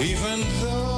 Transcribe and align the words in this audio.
even 0.00 0.40
though 0.60 0.97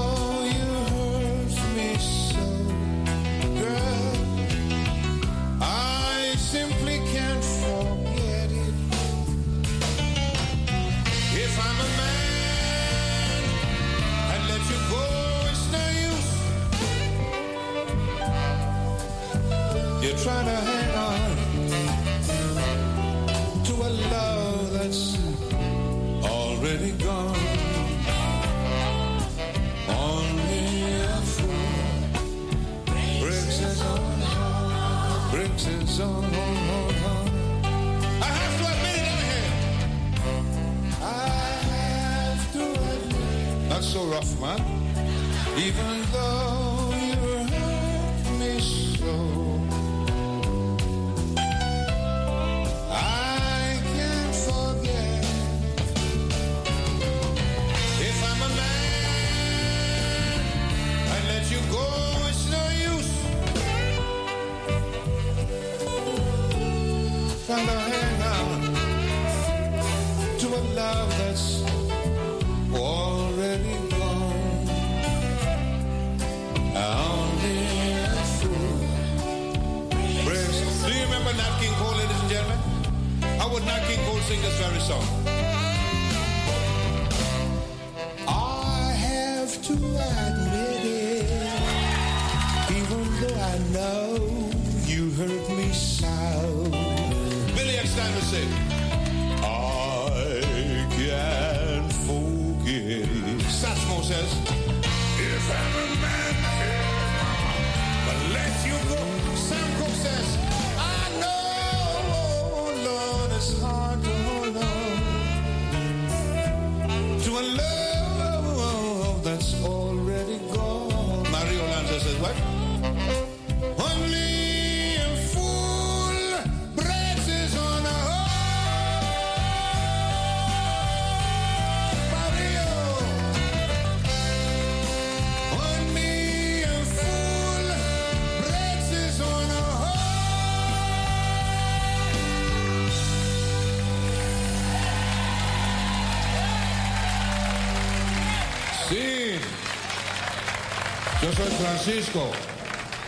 Francisco. 151.45 152.31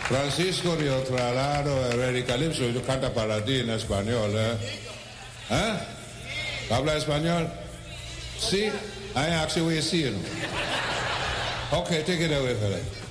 Francisco 0.07 0.75
Río 0.75 0.97
Tralado 1.03 1.85
Herrera 1.87 2.19
y 2.19 2.73
Yo 2.73 2.81
canta 2.83 3.13
para 3.13 3.43
ti 3.43 3.59
en 3.59 3.69
español, 3.69 4.31
¿eh? 4.35 4.57
¿Eh? 5.49 5.73
¿Habla 6.69 6.97
español? 6.97 7.47
Sí. 8.39 8.71
I 9.15 9.29
actually 9.29 9.81
see 9.81 10.03
you. 10.03 10.15
Okay, 11.71 12.03
take 12.03 12.21
it 12.21 12.31
away, 12.31 12.55
Felipe. 12.55 13.02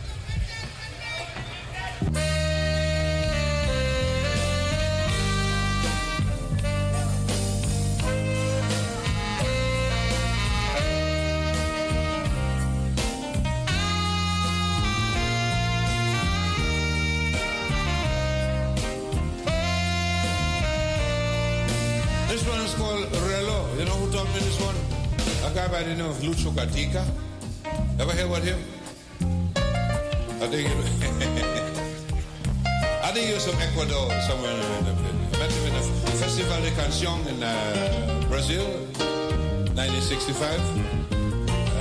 then 39.92 39.98
it's 39.98 40.08
65, 40.08 40.60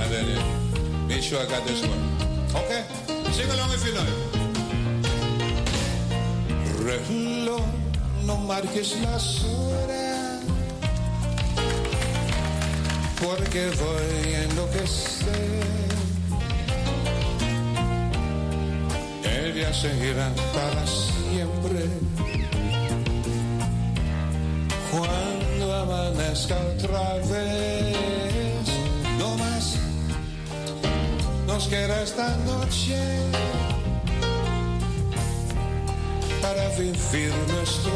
and 0.00 0.12
then 0.12 0.28
it, 0.28 0.44
make 1.08 1.22
sure 1.22 1.40
I 1.40 1.46
got 1.46 1.66
this 1.66 1.80
one. 1.86 1.98
Okay, 2.54 2.84
sing 3.32 3.50
along 3.50 3.70
if 3.72 3.86
you 3.86 3.94
know 3.94 4.02
it. 4.02 4.18
Reloj, 6.84 7.62
no 8.26 8.36
marques 8.36 8.96
las 9.02 9.44
horas, 9.44 10.40
porque 13.20 13.70
voy 13.80 14.34
a 14.34 14.42
enloquecer. 14.44 15.62
El 19.24 19.54
día 19.54 19.72
seguirá 19.72 20.34
para 20.52 20.86
siempre. 20.86 22.01
pesca 26.42 26.56
otra 26.74 27.14
vez. 27.14 28.66
No 29.18 29.36
más, 29.36 29.76
nos 31.46 31.66
queda 31.68 32.02
esta 32.02 32.36
noche 32.38 32.98
para 36.40 36.68
vivir 36.70 37.32
nuestro 37.48 37.92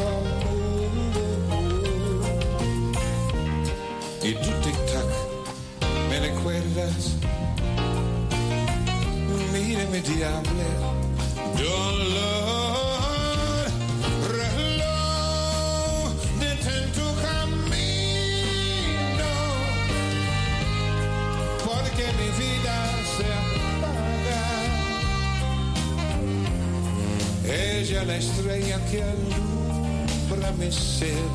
mi 30.67 30.73
sed. 30.73 31.35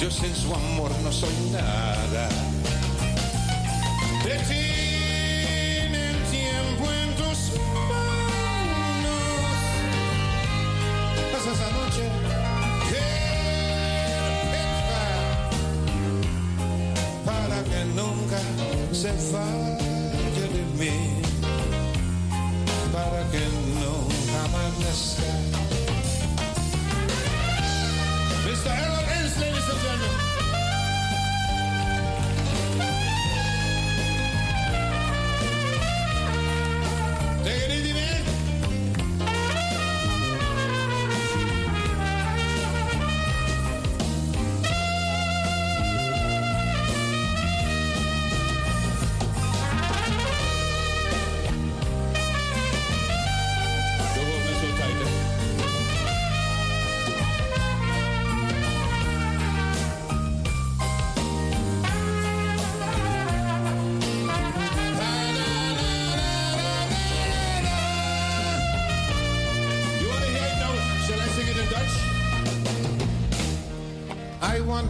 Yo 0.00 0.10
sin 0.10 0.34
su 0.34 0.54
amor 0.54 0.90
no 1.02 1.12
soy 1.12 1.34
nada. 1.50 2.28
De 4.24 4.38
ti 4.48 4.77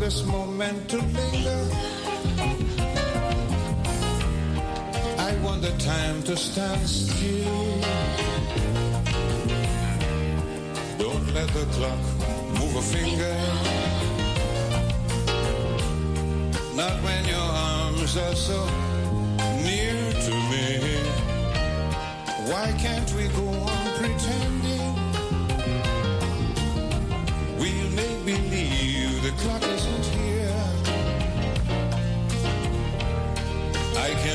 this 0.08 0.24
moment 0.24 0.88
to 0.88 0.96
linger. 0.96 1.62
I 5.18 5.30
want 5.44 5.60
the 5.60 5.74
time 5.78 6.22
to 6.22 6.34
stand 6.34 6.88
still. 6.88 7.80
Don't 10.96 11.26
let 11.34 11.48
the 11.58 11.66
clock 11.76 12.04
move 12.58 12.74
a 12.76 12.84
finger. 12.94 13.36
Not 16.74 16.96
when 17.04 17.22
your 17.34 17.50
arms 17.74 18.16
are 18.16 18.34
so 18.34 18.60
near 19.68 20.00
to 20.26 20.34
me. 20.50 20.66
Why 22.50 22.66
can't 22.84 23.10
we 23.12 23.28
go 23.40 23.46
on 23.46 23.86
pretending? 23.98 24.57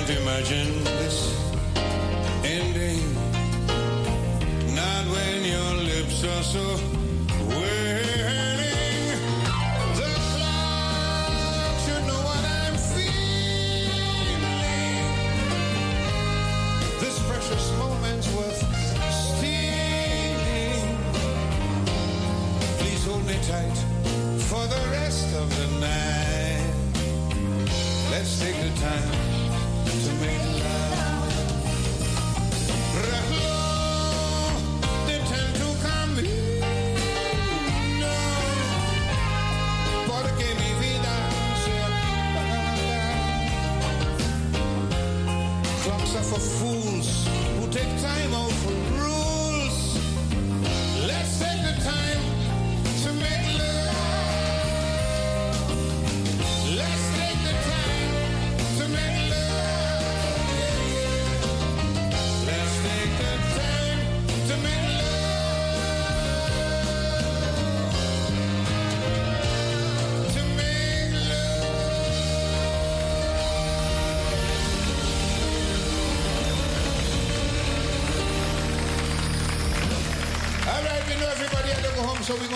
can't 0.05 0.19
imagine 0.19 0.83
this. 0.83 1.42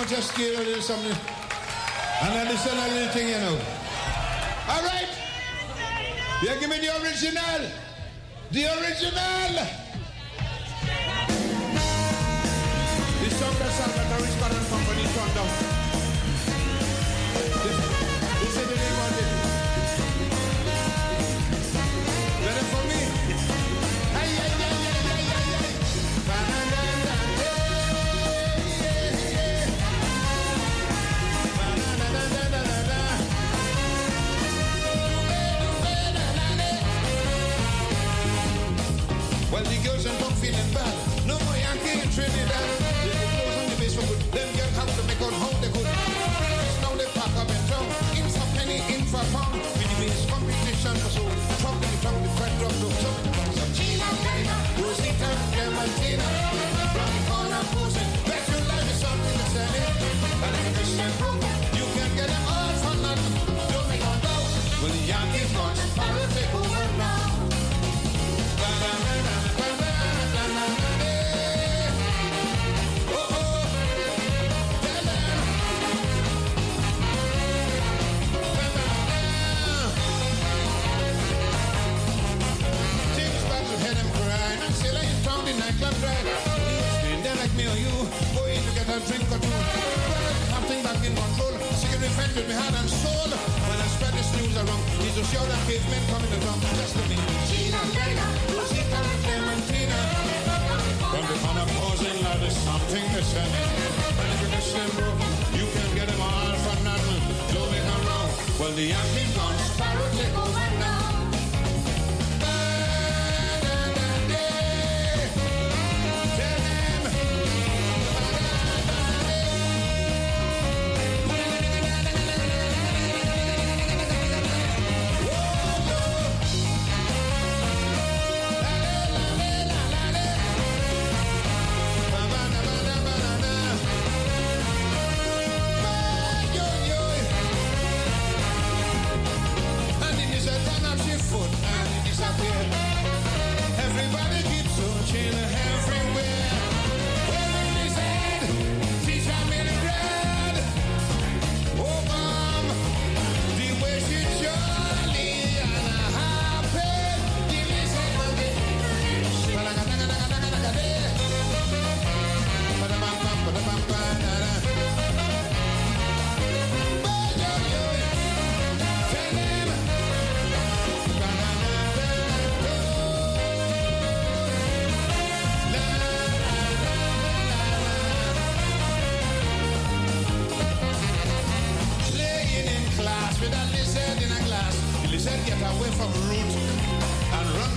just 0.08 0.36
give 0.38 0.58
a 0.58 0.64
little 0.64 0.82
something 0.82 1.12
and 2.22 2.40
understand 2.40 2.80
a 2.80 2.94
little 2.94 3.10
thing, 3.14 3.28
you 3.28 3.40
know. 3.40 3.60
All 4.70 4.82
right? 4.84 5.10
Yeah, 6.42 6.58
give 6.60 6.70
me 6.70 6.80
the 6.80 7.02
original. 7.02 7.72
The 8.52 8.66
original. 8.80 9.87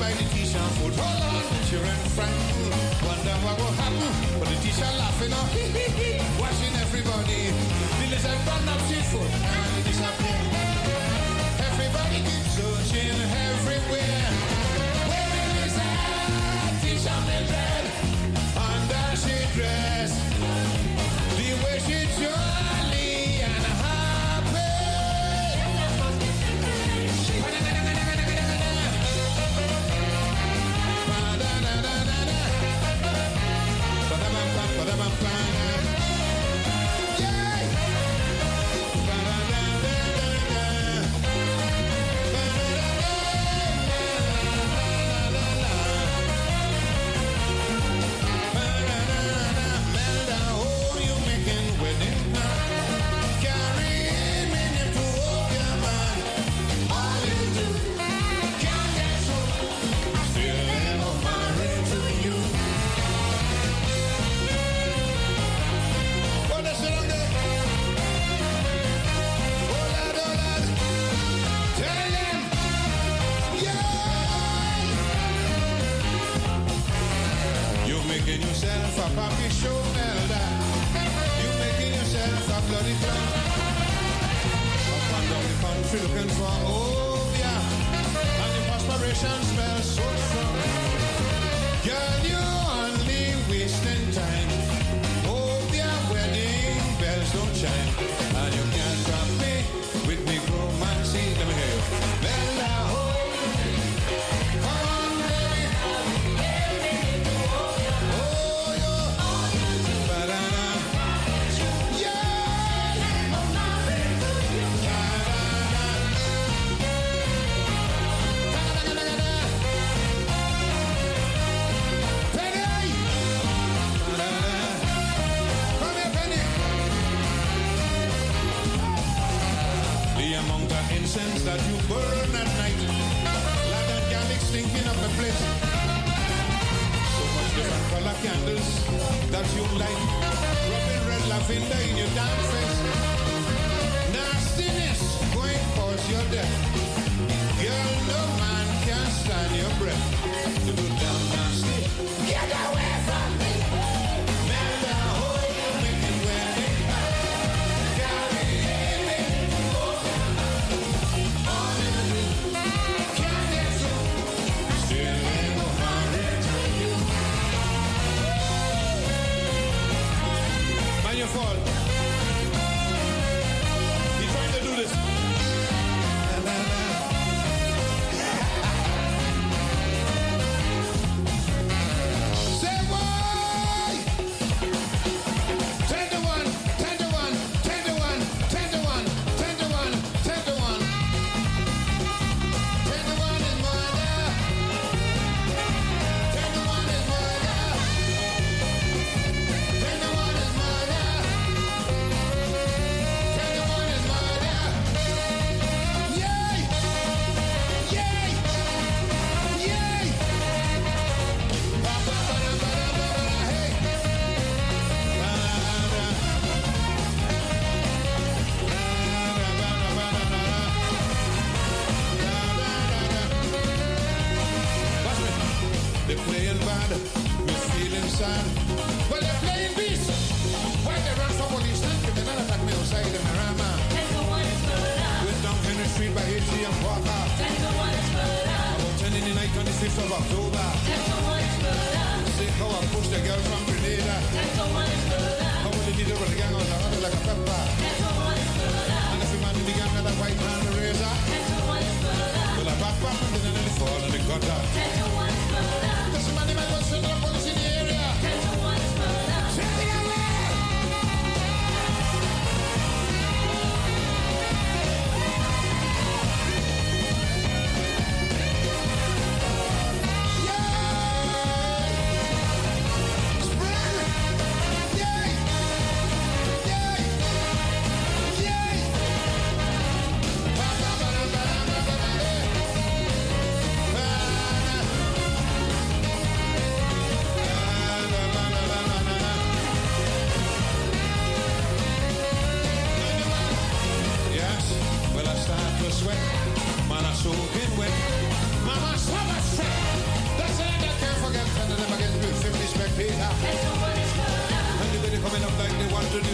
by 0.00 0.10
the 0.12 0.24
teacher 0.32 0.64
food. 0.80 0.94
Hold 0.96 1.20
on, 1.28 1.44
children, 1.68 2.00
friend. 2.16 2.32
Wonder 3.04 3.36
what 3.44 3.56
will 3.60 3.74
happen. 3.76 4.12
But 4.40 4.48
the 4.48 4.56
teacher 4.64 4.90
laughing 4.96 5.32
oh, 5.36 5.44
on, 5.52 6.16
watching 6.40 6.74
everybody. 6.80 7.52
The 8.00 8.06
little 8.08 8.36
stand 8.40 8.68
up, 8.72 8.80
she's 8.88 9.04
foot. 9.12 9.28
And 9.28 9.70
the 9.76 9.80
teacher 9.84 10.69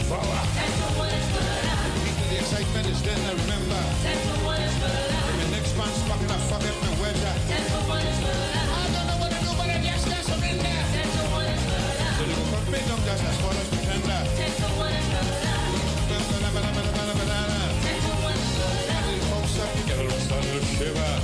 power. 0.08 0.40
Into 2.06 2.24
the 2.30 2.38
excitement 2.38 2.86
is 2.86 3.02
then 3.02 3.18
I 3.26 3.32
remember. 3.34 3.80
And 4.06 5.38
the 5.42 5.48
next 5.50 5.76
man's 5.76 6.02
back 6.06 6.20
and 6.20 6.30
fuck 6.46 6.62
forget 6.62 6.76
my 6.82 6.92
weather. 7.02 7.34
I 7.36 7.60
don't 8.94 9.06
know 9.10 9.18
what 9.18 9.30
to 9.34 9.38
do, 9.42 9.50
but 9.58 9.66
I 9.66 9.78
just 9.82 10.06
got 10.06 10.22
some 10.22 10.42
in 10.42 10.58
there. 10.58 10.84
So 12.16 12.22
you 12.22 12.34
can 12.38 12.46
put 12.54 12.66
me 12.70 12.78
just 12.86 13.24
as 13.24 13.36
far 13.42 13.54
as 13.54 13.68
pretender. 13.68 14.22
Banana, 16.56 16.72
banana, 16.72 17.14
banana, 17.14 17.58
the 17.82 19.26
folks 19.28 19.58
up, 19.60 19.70
you 19.76 19.84
get 19.84 19.98
a 19.98 20.02
little 20.02 20.64
shiver. 20.76 21.15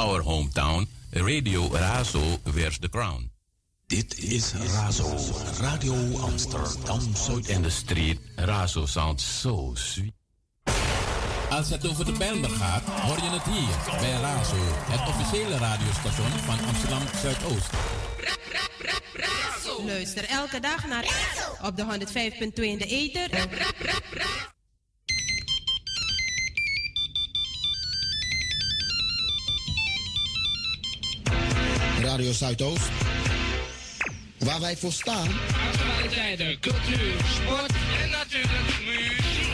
Our 0.00 0.22
hometown, 0.22 0.86
Radio 1.12 1.68
Razo 1.68 2.38
wears 2.54 2.78
the 2.78 2.88
crown. 2.88 3.30
Dit 3.86 4.18
is 4.18 4.54
Razo, 4.54 5.04
Radio 5.60 5.94
Amsterdam 6.20 7.00
Zuid. 7.14 7.48
In 7.48 7.62
the 7.62 7.70
street, 7.70 8.18
Razo 8.36 8.86
sounds 8.86 9.40
so 9.40 9.72
sweet. 9.74 10.14
Als 11.50 11.70
het 11.70 11.88
over 11.88 12.04
de 12.04 12.12
Bijlmer 12.12 12.50
gaat, 12.50 12.82
hoor 12.82 13.16
je 13.16 13.30
het 13.30 13.42
hier 13.42 13.98
bij 14.00 14.20
Razo, 14.20 14.56
het 14.90 15.08
officiële 15.08 15.58
radiostation 15.58 16.30
van 16.30 16.66
Amsterdam 16.66 17.02
Zuidoost. 17.22 17.70
Luister 19.86 20.24
elke 20.24 20.60
dag 20.60 20.86
naar 20.86 21.04
op 21.62 21.76
de 21.76 21.84
105.2 21.84 22.52
in 22.54 22.78
de 22.78 22.86
ether. 22.86 23.30
Radio 32.20 32.34
Zuidoost. 32.34 32.90
Waar 34.38 34.60
wij 34.60 34.76
voor 34.76 34.92
staan. 34.92 35.28
Actualiteiten, 35.72 36.60
cultuur, 36.60 37.14
sport 37.34 37.72
en 38.02 38.10
natuurlijk 38.10 38.80
muziek. 38.86 39.48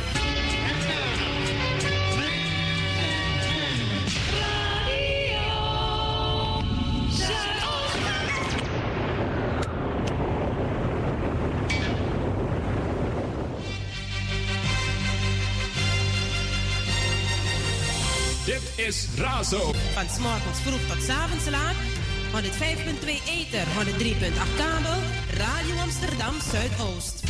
Dit 18.45 18.87
is 18.87 19.07
Razo. 19.17 19.73
Van 19.95 20.09
s'morgens 20.09 20.61
vroeg 20.61 20.81
tot 20.89 21.03
s'avonds 21.03 21.49
laat. 21.49 21.96
105.2 22.37 23.23
ether, 23.27 23.67
103.8 23.67 24.33
kabel. 24.57 25.01
Radio 25.39 25.77
Amsterdam 25.81 26.35
Zuidoost. 26.41 27.23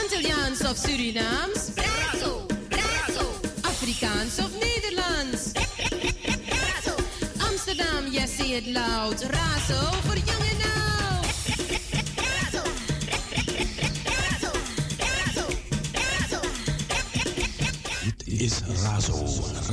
Antilliaans 0.00 0.60
of 0.64 0.76
Surinaams? 0.76 1.72
Brazo, 1.74 2.46
brazo, 2.68 3.26
Afrikaans 3.62 4.38
of 4.38 4.50
Nederlands? 4.60 5.52
brazo, 6.48 6.94
Amsterdam, 7.48 8.08
yes, 8.10 8.30
say 8.36 8.56
it 8.56 8.66
loud. 8.66 9.20
Razo 9.22 9.80
voor 10.04 10.16
jong 10.24 10.47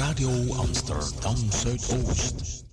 Radio 0.05 0.53
Amsterdam 0.53 1.35
Zuidoost. 1.49 2.63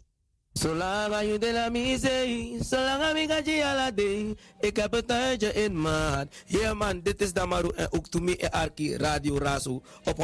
Zolang 0.53 1.21
je 1.21 1.39
de 1.39 1.53
la 1.53 1.69
misee, 1.69 2.59
zolang 2.61 3.19
ik 3.19 3.31
ga 3.31 3.41
je 3.45 3.65
ala 3.65 3.91
day. 3.91 4.37
Ik 4.61 4.77
heb 4.77 4.93
het 4.93 5.07
tijdje 5.07 5.53
in 5.53 5.81
maat. 5.81 6.35
Yeah 6.47 6.79
man, 6.79 7.01
dit 7.03 7.21
is 7.21 7.33
Damaru 7.33 7.71
en 7.77 7.93
ook 7.93 8.09
to 8.09 8.21
me 8.21 8.37
en 8.37 8.51
Arki 8.51 8.97
Radio 8.97 9.39
Razo 9.39 9.83
op 10.05 10.17
105.2 10.17 10.23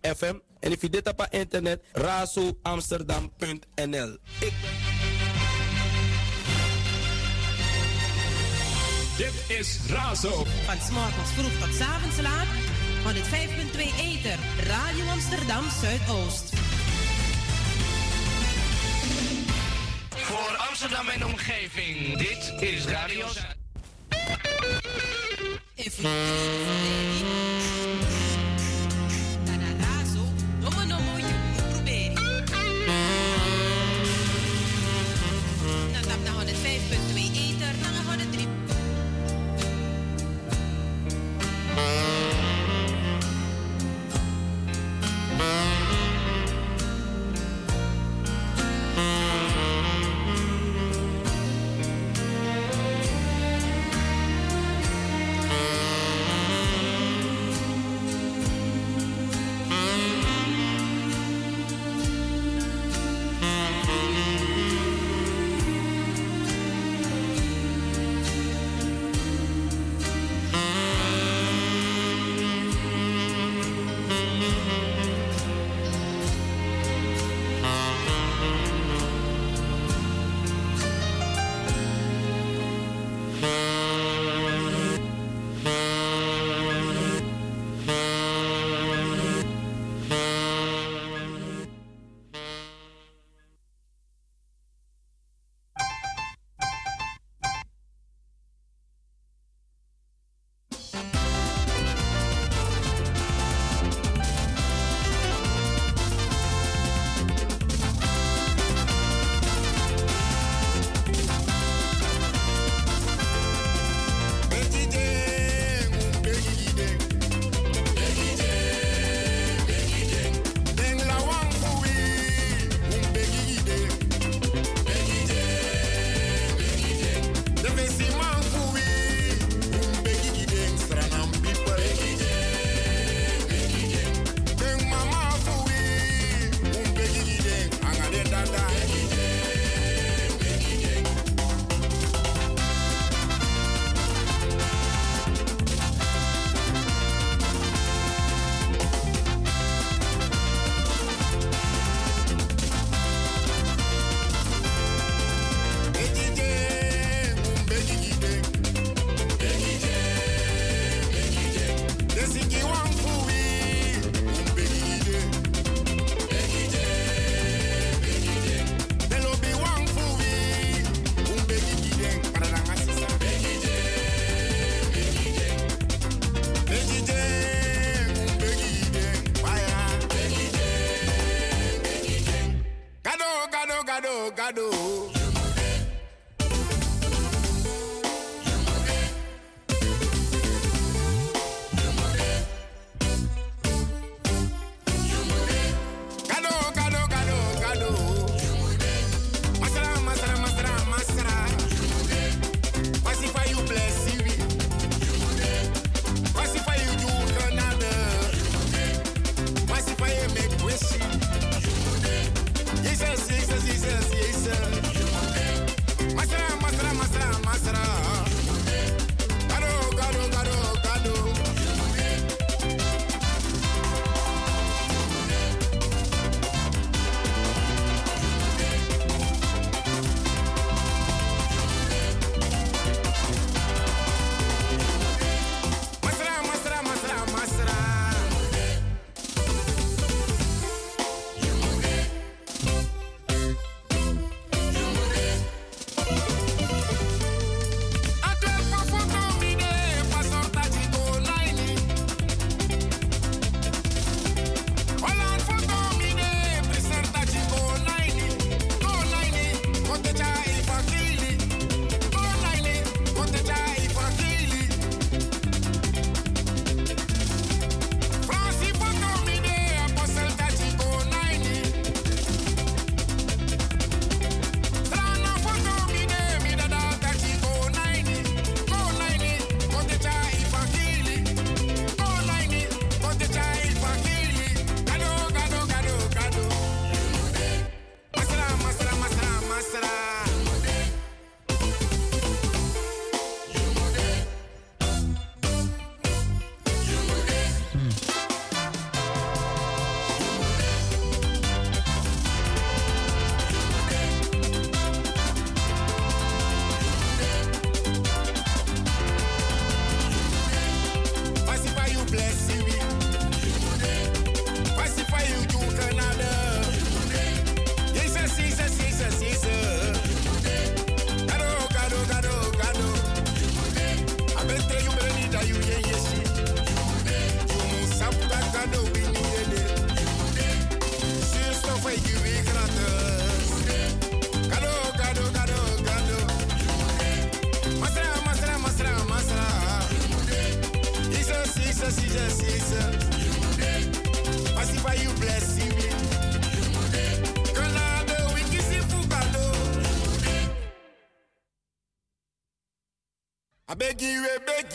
FM. 0.00 0.34
En 0.60 0.72
if 0.72 0.80
je 0.80 0.90
dit 0.90 1.08
op 1.08 1.26
internet, 1.30 1.82
razoamsterdam.nl. 1.92 4.18
Ik 4.40 4.52
Dit 9.16 9.32
is 9.58 9.78
Razo. 9.88 10.44
Van 10.64 10.80
s'morgens 10.80 11.30
vroeg 11.30 11.58
tot 11.60 11.74
s'avonds 11.74 12.20
laat. 12.20 12.46
105.2 13.04 13.12
ether, 14.00 14.38
Radio 14.66 15.04
Amsterdam 15.06 15.64
Zuidoost. 15.80 16.52
Voor 20.10 20.56
Amsterdam 20.68 21.08
en 21.08 21.24
omgeving, 21.26 22.18
dit 22.18 22.54
is 22.60 22.84
Radio 22.84 23.26
Zuid. 23.28 23.56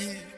again. 0.02 0.29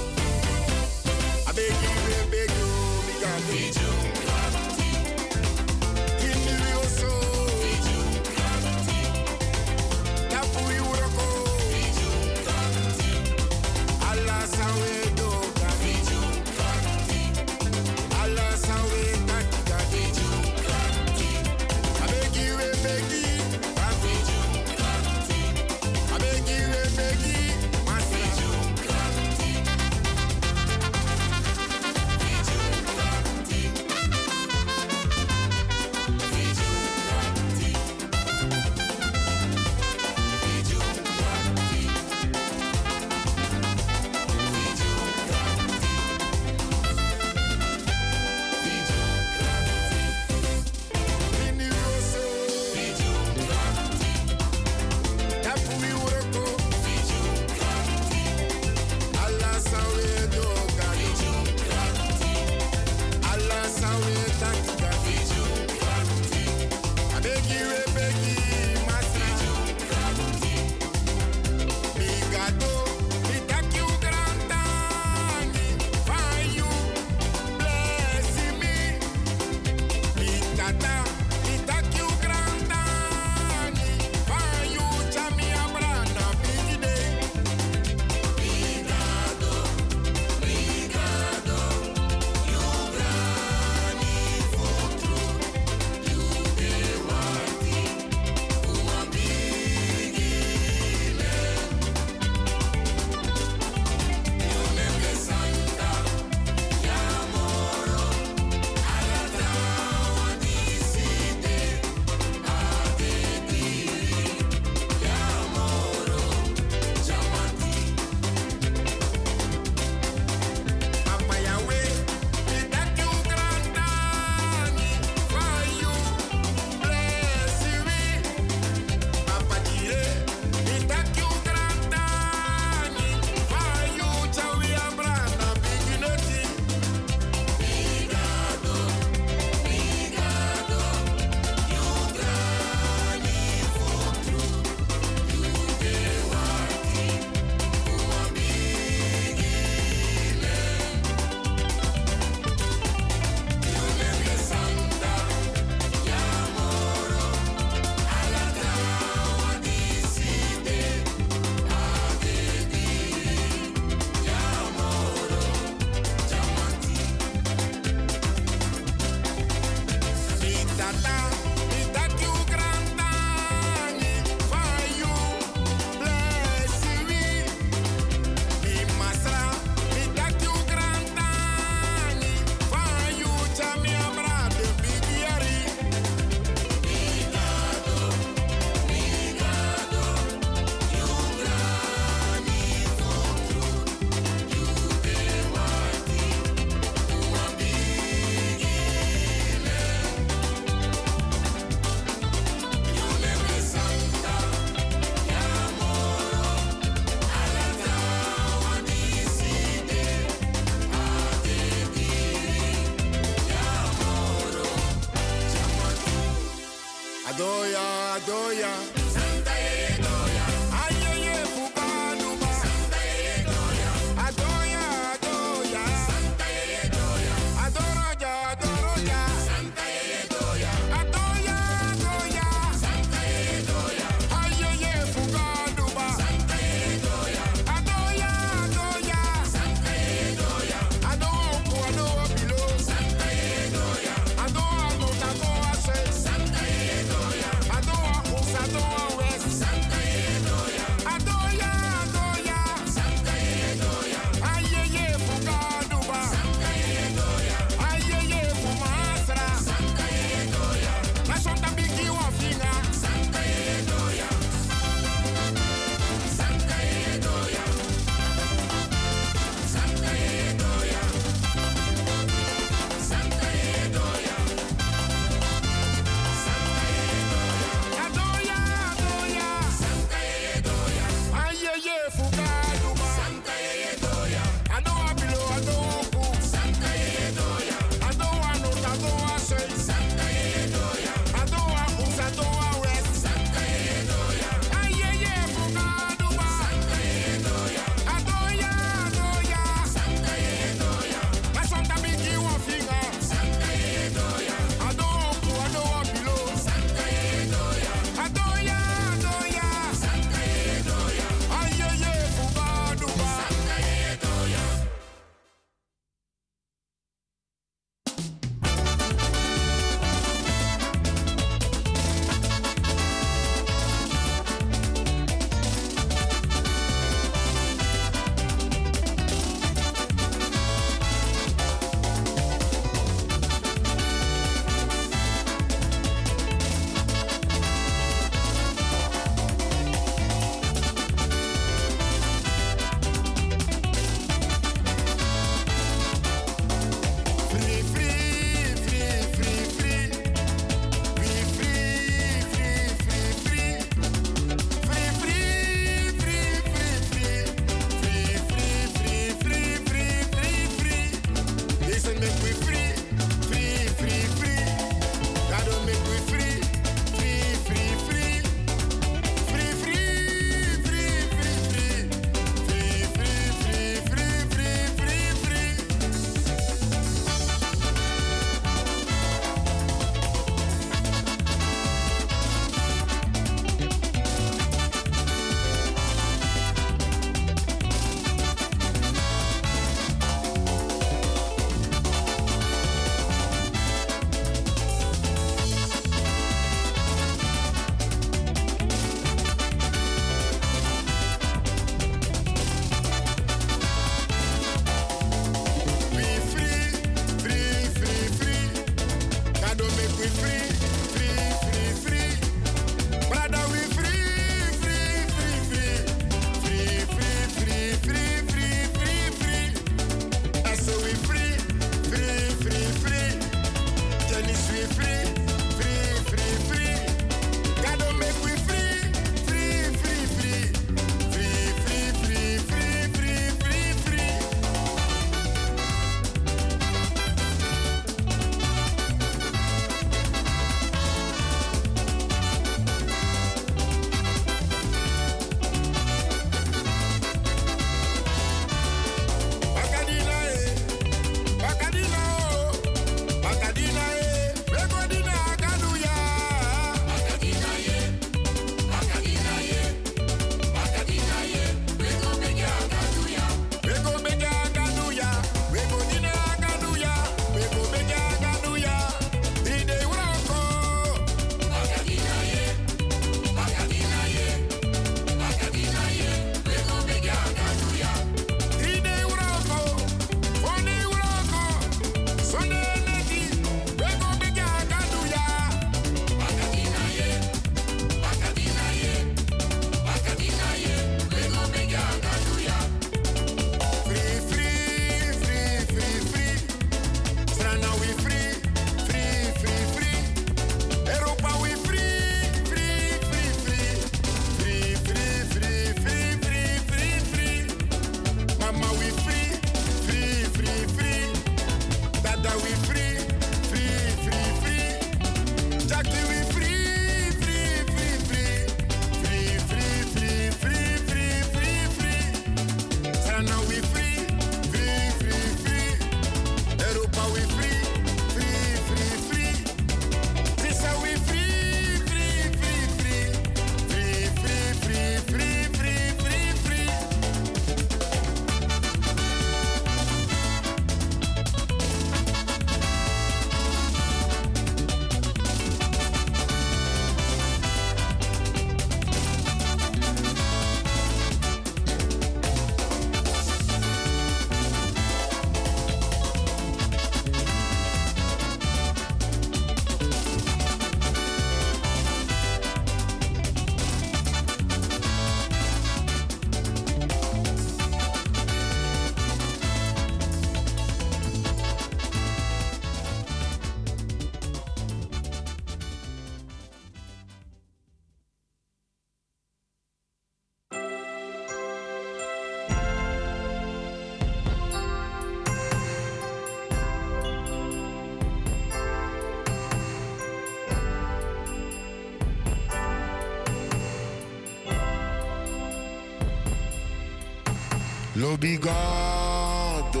l'obbligato, 598.32 600.00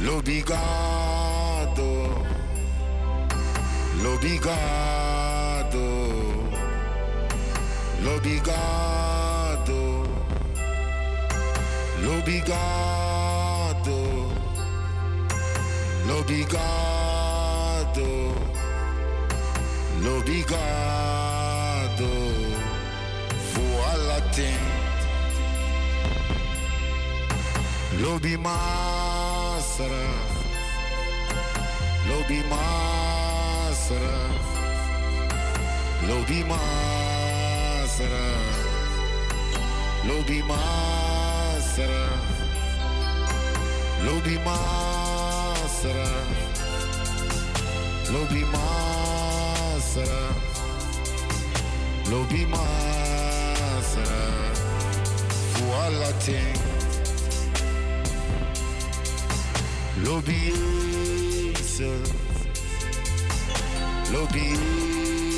l'obbligato, 0.00 2.24
l'obbligato, 4.00 5.84
l'obbligato, 8.00 9.76
l'obbligato, 12.00 13.96
l'obbligato, 16.06 18.06
l'obbligato. 20.00 20.85
Lobby 28.16 28.36
Masra. 28.38 30.06
Lobby 32.08 32.40
Masra. 32.48 34.16
Lobby 36.08 36.42
Masra. 36.48 38.26
Lobby 40.08 40.40
Masra. 40.48 42.08
Lobby 44.06 44.38
Masra. 44.46 46.08
Lobby 48.14 48.44
Masra. 48.54 50.22
Lobby 52.08 52.46
Masra. 52.46 52.64
Voilà, 55.60 56.12
tiens. 56.24 56.75
Lobbyisten. 60.06 62.02
Lobbyisten. 64.12 65.36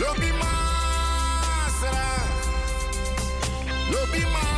Lobi 0.00 0.32
masra. 0.32 2.06
Lobi 3.92 4.22
masra. 4.32 4.53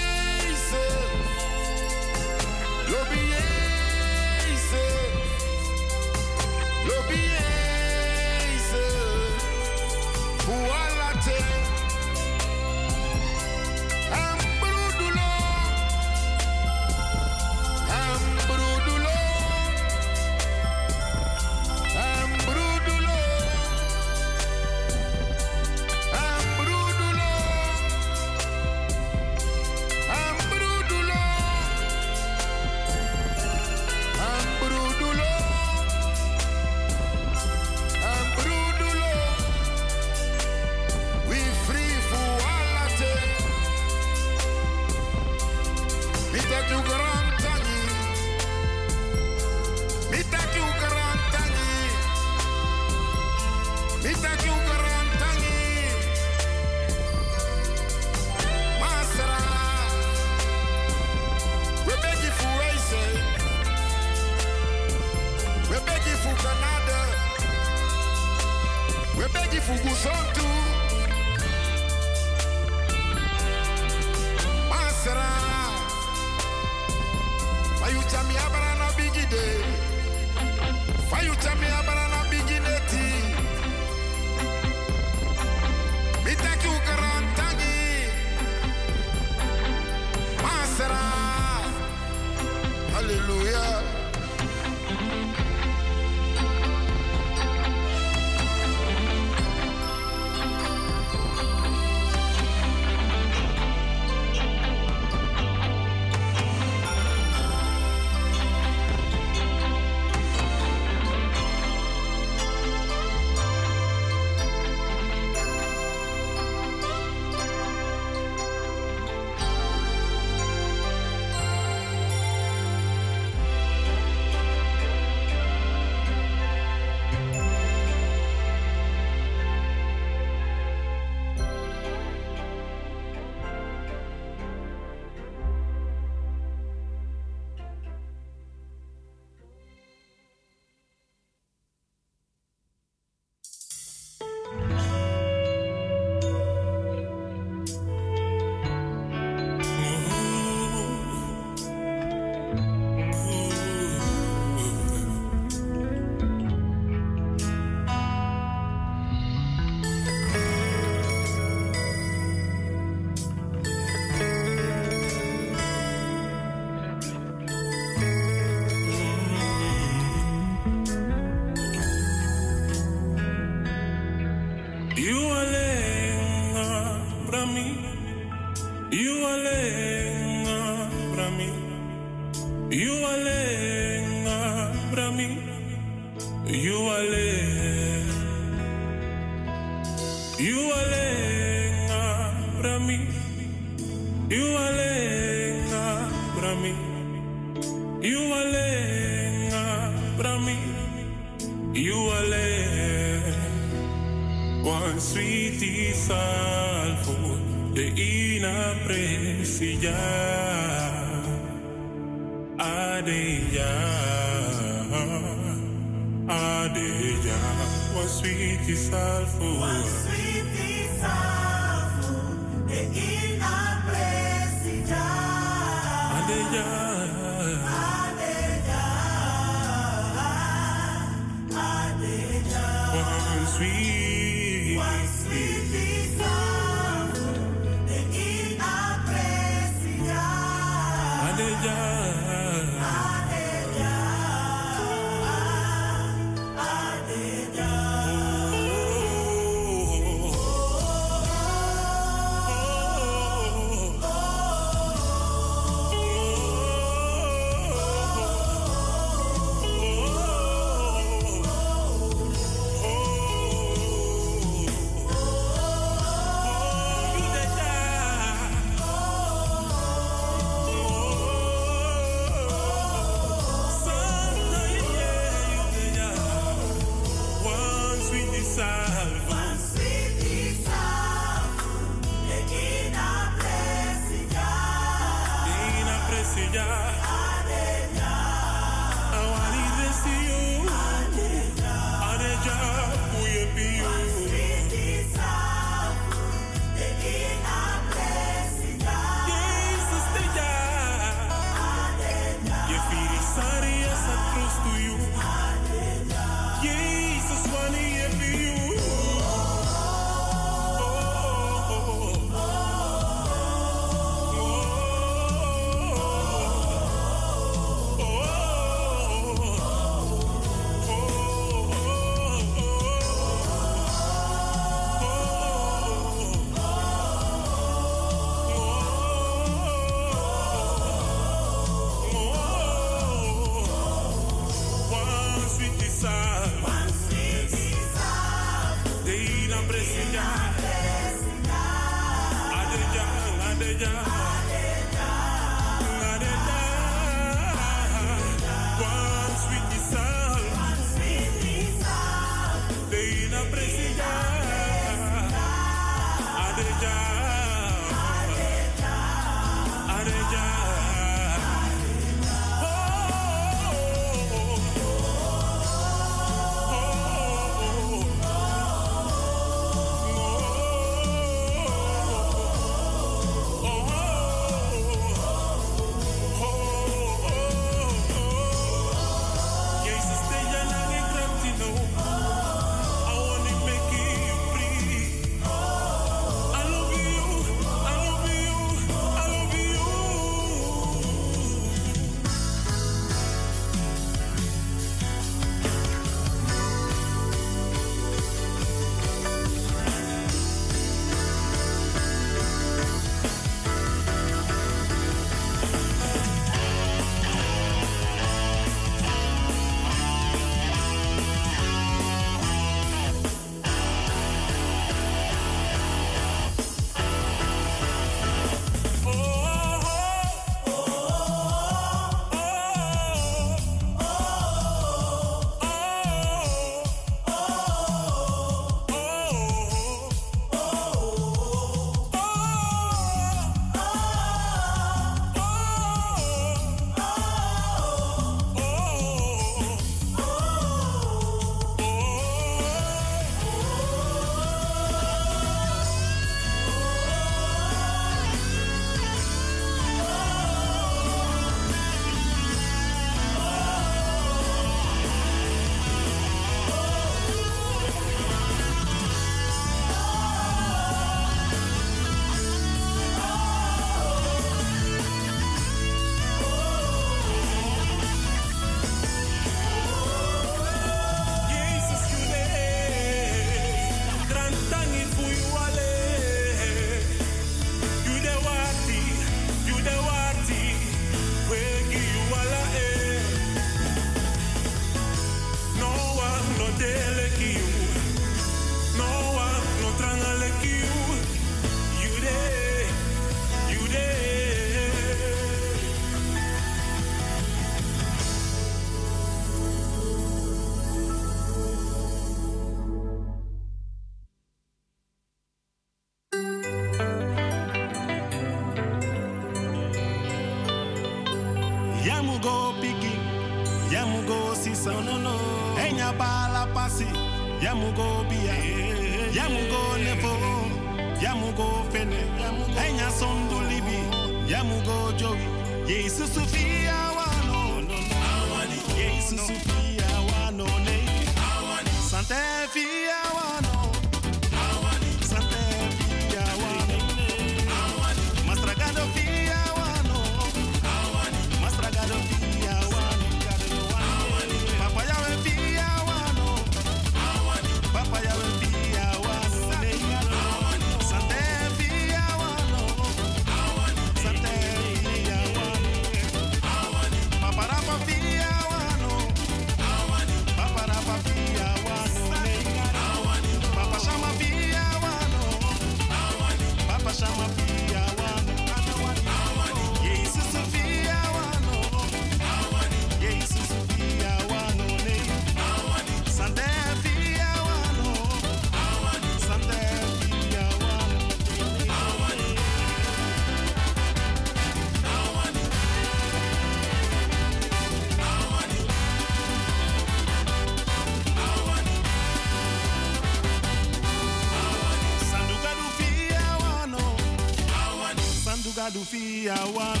I 599.61 599.69
want. 599.73 600.00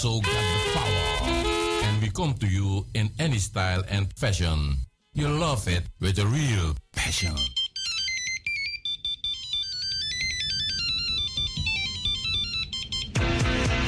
Razo 0.00 0.22
got 0.22 0.32
the 0.32 0.70
power. 0.72 1.84
And 1.84 2.00
we 2.00 2.08
come 2.08 2.32
to 2.34 2.46
you 2.46 2.86
in 2.94 3.10
any 3.18 3.38
style 3.38 3.82
and 3.90 4.10
fashion. 4.16 4.76
You 5.12 5.28
love 5.28 5.68
it 5.68 5.82
with 6.00 6.18
a 6.18 6.26
real 6.26 6.74
passion. 6.92 7.36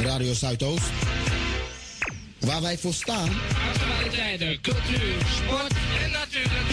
Radio 0.04 0.32
Zuidoost. 0.34 0.92
Waar 2.40 2.62
wij 2.62 2.78
voor 2.78 2.94
staan. 2.94 3.28
Actualiteiten, 3.70 4.60
cultuur, 4.60 5.14
sport 5.34 5.72
en 6.04 6.10
natuurlijk 6.10 6.71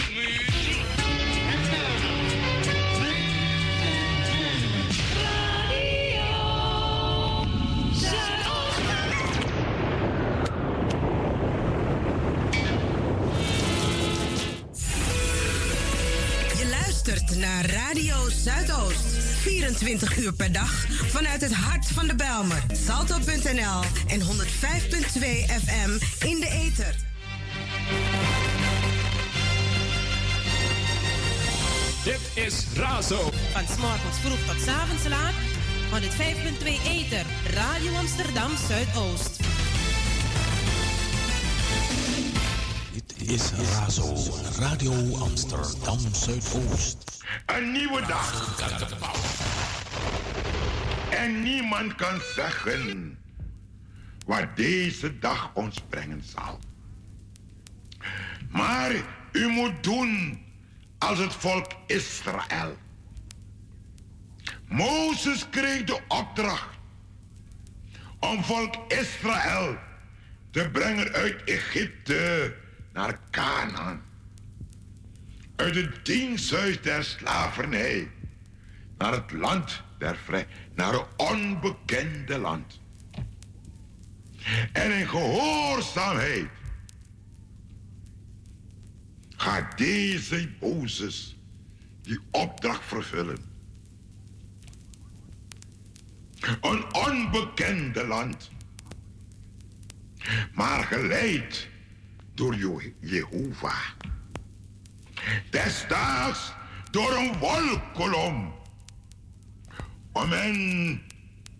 Radio 17.94 18.28
Zuidoost. 18.28 19.04
24 19.40 20.18
uur 20.18 20.32
per 20.32 20.52
dag 20.52 20.86
vanuit 20.88 21.40
het 21.40 21.54
hart 21.54 21.86
van 21.86 22.06
de 22.06 22.14
Belmer. 22.14 22.62
Salto.nl 22.86 23.80
en 24.06 24.20
105.2 24.20 24.26
FM 25.64 25.90
in 26.26 26.40
de 26.40 26.48
ether. 26.50 26.94
Dit 32.04 32.44
is 32.44 32.64
Razo. 32.74 33.30
Van 33.52 33.66
's 33.66 33.76
morgens 33.76 34.18
vroeg 34.22 34.38
tot 34.46 34.60
's 34.60 34.68
avonds 34.68 35.08
laat. 35.08 35.34
105.2 35.90 36.66
ether. 36.84 37.24
Radio 37.54 37.94
Amsterdam 37.94 38.50
Zuidoost. 38.68 39.49
Is 43.30 43.52
Razo, 43.52 44.14
Radio 44.58 45.16
Amsterdam 45.16 45.98
Zuidoost. 46.14 47.22
Een 47.46 47.72
nieuwe 47.72 48.06
dag. 48.06 48.58
En 51.10 51.42
niemand 51.42 51.94
kan 51.94 52.20
zeggen 52.34 53.18
wat 54.26 54.56
deze 54.56 55.18
dag 55.18 55.50
ons 55.54 55.80
brengen 55.88 56.22
zal. 56.24 56.58
Maar 58.48 58.92
u 59.32 59.46
moet 59.46 59.82
doen 59.82 60.42
als 60.98 61.18
het 61.18 61.32
volk 61.34 61.72
Israël. 61.86 62.76
Mozes 64.68 65.48
kreeg 65.50 65.84
de 65.84 66.00
opdracht 66.08 66.78
om 68.18 68.44
volk 68.44 68.74
Israël 68.88 69.76
te 70.50 70.68
brengen 70.72 71.12
uit 71.12 71.44
Egypte 71.44 72.54
naar 72.92 73.20
Canaan. 73.30 74.02
Uit 75.56 75.74
het 75.74 76.04
diensthuis 76.06 76.82
der 76.82 77.04
slavernij 77.04 78.10
naar 78.98 79.12
het 79.12 79.32
land 79.32 79.82
der 79.98 80.16
vrij, 80.16 80.46
naar 80.74 80.94
een 80.94 81.06
onbekende 81.16 82.38
land. 82.38 82.80
En 84.72 84.98
in 84.98 85.08
gehoorzaamheid 85.08 86.48
gaat 89.36 89.78
deze 89.78 90.48
Mozes 90.60 91.36
die 92.02 92.18
opdracht 92.30 92.84
vervullen. 92.84 93.38
Een 96.60 96.94
onbekende 96.94 98.06
land, 98.06 98.50
maar 100.52 100.84
geleid 100.84 101.69
door 102.34 102.56
Je- 102.56 102.92
Jehovah. 103.00 103.88
Destijds 105.50 106.52
door 106.90 107.16
een 107.16 107.38
wolkolom. 107.38 108.54
Om 110.12 110.30
hen 110.30 111.02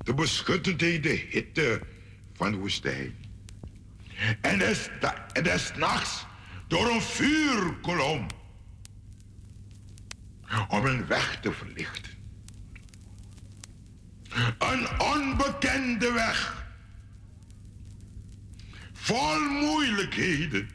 te 0.03 0.15
beschutten 0.15 0.77
tegen 0.77 1.03
de 1.03 1.27
hitte 1.31 1.81
van 2.35 2.51
de 2.51 2.57
woestijn. 2.57 3.15
En 4.41 4.59
des, 4.59 4.89
en 5.33 5.43
nachts 5.79 6.27
door 6.69 6.91
een 6.91 7.03
vuurkolom. 7.03 8.27
Om 10.69 10.87
een 10.87 11.07
weg 11.07 11.41
te 11.41 11.53
verlichten. 11.53 12.13
Een 14.59 15.01
onbekende 15.01 16.13
weg. 16.13 16.60
Vol 19.11 19.41
moeilijkheden. 19.41 20.71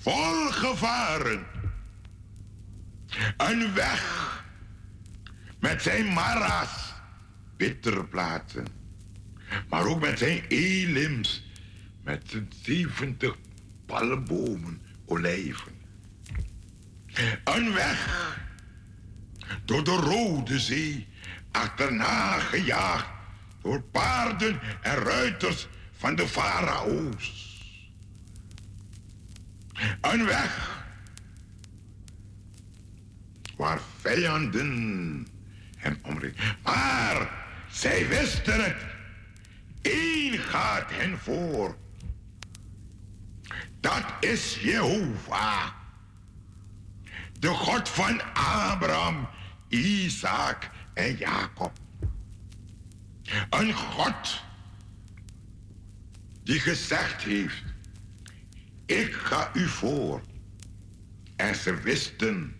Vol 0.00 0.50
gevaren. 0.50 1.46
Een 3.36 3.74
weg 3.74 4.44
met 5.60 5.82
zijn 5.82 6.12
mara's, 6.12 6.92
bittere 7.56 8.04
plaatsen. 8.04 8.66
Maar 9.68 9.86
ook 9.86 10.00
met 10.00 10.18
zijn 10.18 10.44
elims, 10.48 11.44
met 12.02 12.22
zijn 12.26 12.52
70 12.62 13.36
palmbomen, 13.86 14.82
olijven. 15.06 15.72
Een 17.44 17.72
weg 17.72 18.36
door 19.64 19.84
de 19.84 19.94
Rode 19.94 20.58
Zee, 20.58 21.08
achterna 21.50 22.38
gejaagd 22.38 23.08
door 23.62 23.82
paarden 23.82 24.60
en 24.82 24.94
ruiters 24.94 25.68
van 26.00 26.14
de 26.14 26.28
farao's. 26.28 27.48
Een 30.00 30.24
weg 30.24 30.84
waar 33.56 33.80
vijanden 34.00 35.26
hem 35.76 35.98
omringen. 36.02 36.36
Maar 36.62 37.30
zij 37.70 38.08
wisten 38.08 38.64
het. 38.64 38.76
Eén 39.82 40.38
gaat 40.38 40.90
hen 40.90 41.18
voor. 41.18 41.76
Dat 43.80 44.04
is 44.20 44.58
Jehovah. 44.60 45.68
De 47.38 47.48
God 47.48 47.88
van 47.88 48.34
Abraham, 48.34 49.28
Isaac 49.68 50.70
en 50.94 51.16
Jacob. 51.16 51.72
Een 53.50 53.72
God 53.72 54.48
die 56.50 56.60
gezegd 56.60 57.22
heeft, 57.22 57.62
ik 58.86 59.12
ga 59.12 59.50
u 59.54 59.68
voor. 59.68 60.22
En 61.36 61.54
ze 61.54 61.74
wisten, 61.74 62.56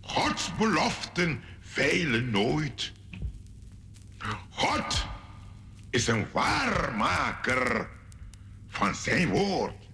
Gods 0.00 0.56
beloften 0.56 1.42
veilen 1.60 2.30
nooit. 2.30 2.92
God 4.48 5.06
is 5.90 6.06
een 6.06 6.26
waarmaker 6.32 7.88
van 8.68 8.94
zijn 8.94 9.28
woord. 9.28 9.88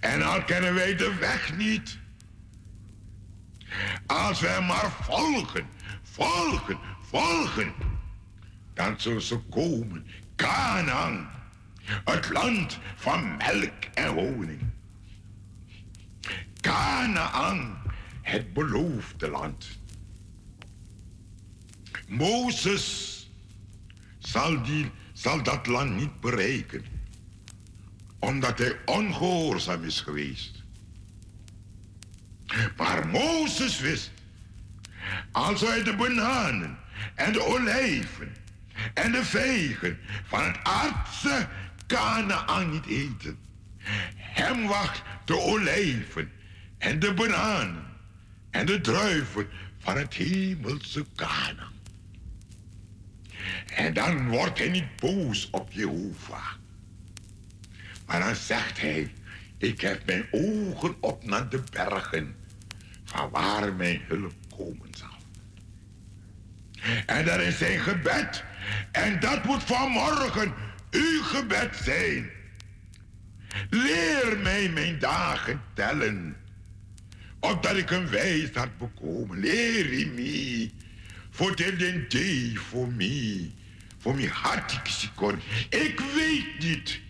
En 0.00 0.22
al 0.22 0.44
kennen 0.44 0.74
wij 0.74 0.96
de 0.96 1.14
weg 1.14 1.56
niet. 1.56 1.98
Als 4.06 4.40
wij 4.40 4.60
maar 4.60 4.90
volgen, 5.02 5.66
volgen, 6.02 6.78
volgen, 7.00 7.72
dan 8.74 9.00
zullen 9.00 9.22
ze 9.22 9.38
komen. 9.38 10.06
Canaan, 10.36 11.35
het 12.04 12.28
land 12.30 12.78
van 12.96 13.36
melk 13.36 13.84
en 13.94 14.08
honing. 14.08 14.60
Canaan, 16.60 17.82
het 18.22 18.52
beloofde 18.52 19.28
land. 19.28 19.78
Mozes 22.08 23.16
zal, 24.18 24.62
die, 24.62 24.90
zal 25.12 25.42
dat 25.42 25.66
land 25.66 25.96
niet 25.96 26.20
bereiken, 26.20 26.84
omdat 28.18 28.58
hij 28.58 28.76
ongehoorzaam 28.84 29.84
is 29.84 30.00
geweest. 30.00 30.64
Maar 32.76 33.08
Mozes 33.08 33.80
wist, 33.80 34.10
als 35.32 35.60
hij 35.60 35.82
de 35.82 35.96
bananen 35.96 36.78
en 37.14 37.32
de 37.32 37.42
olijven 37.44 38.34
en 38.94 39.12
de 39.12 39.24
vegen 39.24 39.98
van 40.24 40.44
het 40.44 40.58
aardse 40.62 41.48
Canaan 41.86 42.70
niet 42.70 42.86
eten, 42.86 43.38
hem 44.16 44.66
wacht 44.66 45.02
de 45.24 45.40
olijven 45.40 46.32
en 46.78 46.98
de 46.98 47.14
bananen 47.14 47.84
en 48.50 48.66
de 48.66 48.80
druiven 48.80 49.48
van 49.78 49.96
het 49.96 50.14
hemelse 50.14 51.04
Canaan. 51.14 51.74
En 53.66 53.94
dan 53.94 54.28
wordt 54.28 54.58
hij 54.58 54.68
niet 54.68 54.96
boos 55.00 55.48
op 55.50 55.72
Jehovah. 55.72 56.52
Maar 58.06 58.20
dan 58.20 58.34
zegt 58.34 58.80
hij, 58.80 59.12
ik 59.58 59.80
heb 59.80 60.06
mijn 60.06 60.26
ogen 60.30 60.96
op 61.00 61.24
naar 61.24 61.48
de 61.48 61.62
bergen, 61.70 62.36
van 63.04 63.30
waar 63.30 63.74
mijn 63.74 64.00
hulp 64.06 64.34
komen 64.56 64.88
zal. 64.90 65.14
En 67.06 67.24
dat 67.24 67.40
is 67.40 67.58
zijn 67.58 67.80
gebed. 67.80 68.44
En 68.92 69.20
dat 69.20 69.44
moet 69.44 69.62
vanmorgen 69.62 70.54
uw 70.96 71.22
gebed 71.22 71.76
zijn. 71.82 72.30
Leer 73.70 74.38
mij 74.42 74.68
mijn 74.68 74.98
dagen 74.98 75.60
tellen, 75.74 76.36
opdat 77.40 77.76
ik 77.76 77.90
een 77.90 78.08
wijsheid 78.08 78.78
bekomen. 78.78 79.38
Leer 79.40 80.08
me, 80.14 80.70
voor 81.30 81.56
den 81.56 82.04
day 82.08 82.52
voor 82.54 82.92
mij, 82.92 83.52
voor 83.98 84.14
mijn 84.14 84.28
hart 84.28 84.80
Ik 85.68 86.00
weet 86.14 86.58
niet 86.58 87.00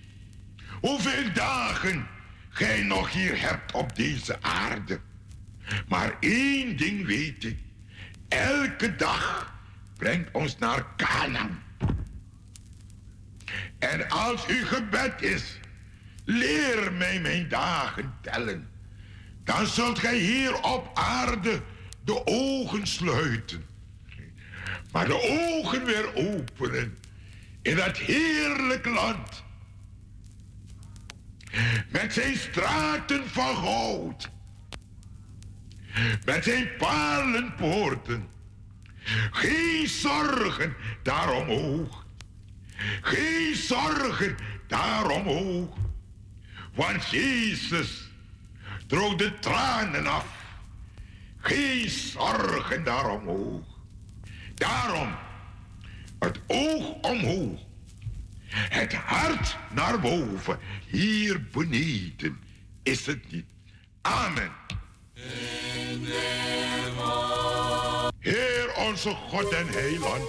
hoeveel 0.81 1.33
dagen 1.33 2.07
gij 2.49 2.83
nog 2.83 3.13
hier 3.13 3.41
hebt 3.41 3.73
op 3.73 3.97
deze 3.97 4.43
aarde. 4.43 5.01
Maar 5.89 6.17
één 6.21 6.77
ding 6.77 7.07
weet 7.07 7.45
ik. 7.45 7.59
Elke 8.29 8.97
dag 8.97 9.55
brengt 9.97 10.31
ons 10.33 10.59
naar 10.59 10.87
Canaan. 10.97 11.63
En 13.91 14.09
als 14.09 14.47
uw 14.47 14.67
gebed 14.67 15.23
is, 15.23 15.59
leer 16.25 16.93
mij 16.93 17.21
mijn 17.21 17.49
dagen 17.49 18.15
tellen. 18.21 18.69
Dan 19.45 19.67
zult 19.67 19.99
gij 19.99 20.19
hier 20.19 20.63
op 20.63 20.91
aarde 20.95 21.63
de 22.05 22.23
ogen 22.25 22.87
sluiten. 22.87 23.67
Maar 24.93 25.07
de 25.07 25.49
ogen 25.51 25.85
weer 25.85 26.15
openen 26.15 26.99
in 27.63 27.77
dat 27.77 27.97
heerlijk 27.97 28.87
land. 28.87 29.45
Met 31.89 32.13
zijn 32.13 32.37
straten 32.37 33.29
van 33.29 33.57
goud. 33.57 34.31
Met 36.25 36.45
zijn 36.45 36.69
palenpoorten. 36.79 38.29
Geen 39.31 39.89
zorgen 39.89 40.77
daaromhoog. 41.03 42.06
Geen 43.01 43.55
zorgen 43.55 44.37
daaromhoog. 44.67 45.77
Want 46.75 47.07
Jezus 47.11 48.11
droog 48.87 49.15
de 49.15 49.39
tranen 49.39 50.07
af. 50.07 50.27
Geen 51.39 51.91
zorgen 51.91 52.85
daaromhoog. 52.85 53.65
Daarom 54.55 55.15
het 56.19 56.41
oog 56.47 56.93
omhoog. 57.01 57.61
Het 58.49 58.95
hart 58.95 59.57
naar 59.71 60.01
boven. 60.01 60.59
Hier 60.87 61.43
beneden 61.53 62.41
is 62.83 63.07
het 63.07 63.33
niet. 63.33 63.47
Amen. 64.01 64.51
Heer 68.19 68.75
onze 68.77 69.11
God 69.11 69.53
en 69.53 69.69
Heiland. 69.69 70.29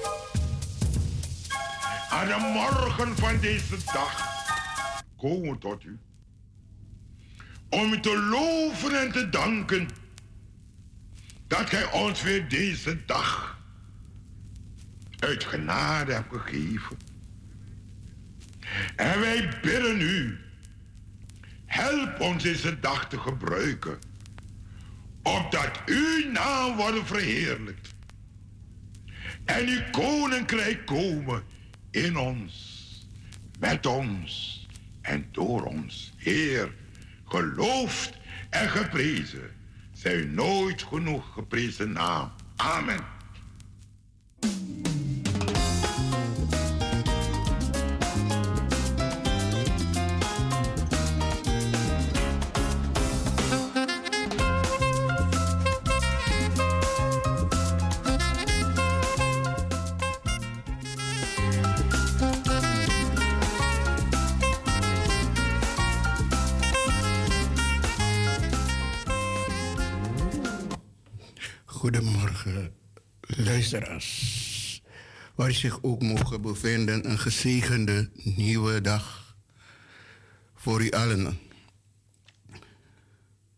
Aan 2.18 2.28
de 2.28 2.52
morgen 2.54 3.18
van 3.18 3.40
deze 3.40 3.78
dag 3.94 4.26
komen 5.18 5.60
tot 5.60 5.84
u. 5.84 6.00
Om 7.70 7.94
u 7.94 8.00
te 8.00 8.18
loven 8.18 9.02
en 9.02 9.12
te 9.12 9.30
danken 9.30 9.88
dat 11.48 11.70
gij 11.70 11.92
ons 11.92 12.22
weer 12.22 12.50
deze 12.50 13.06
dag 13.06 13.60
uit 15.20 15.44
genade 15.44 16.14
hebt 16.14 16.34
gegeven. 16.36 16.98
En 18.96 19.20
wij 19.20 19.60
bidden 19.62 20.02
u, 20.02 20.40
help 21.66 22.20
ons 22.20 22.44
deze 22.44 22.80
dag 22.80 23.10
te 23.10 23.20
gebruiken, 23.20 24.00
opdat 25.24 25.82
uw 25.86 26.32
naam 26.32 26.76
wordt 26.76 27.08
verheerlijkt 27.08 27.96
en 29.46 29.68
uw 29.68 29.82
koninkrijk 29.92 30.86
komen 30.86 31.44
in 32.04 32.18
ons, 32.18 32.54
met 33.60 33.86
ons 33.86 34.68
en 35.02 35.28
door 35.32 35.64
ons. 35.64 36.14
Heer, 36.18 36.74
geloofd 37.26 38.18
en 38.50 38.70
geprezen. 38.70 39.52
Zij 39.94 40.24
nooit 40.24 40.84
genoeg 40.84 41.34
geprezen 41.34 41.92
naam. 41.92 42.32
Amen. 42.56 43.17
Waar 75.36 75.52
zich 75.52 75.84
ook 75.84 76.02
mogen 76.02 76.42
bevinden, 76.42 77.10
een 77.10 77.20
gezegende 77.20 78.10
nieuwe 78.14 78.82
dag 78.82 79.36
voor 80.56 80.82
u 80.82 80.92
allen. 80.92 81.40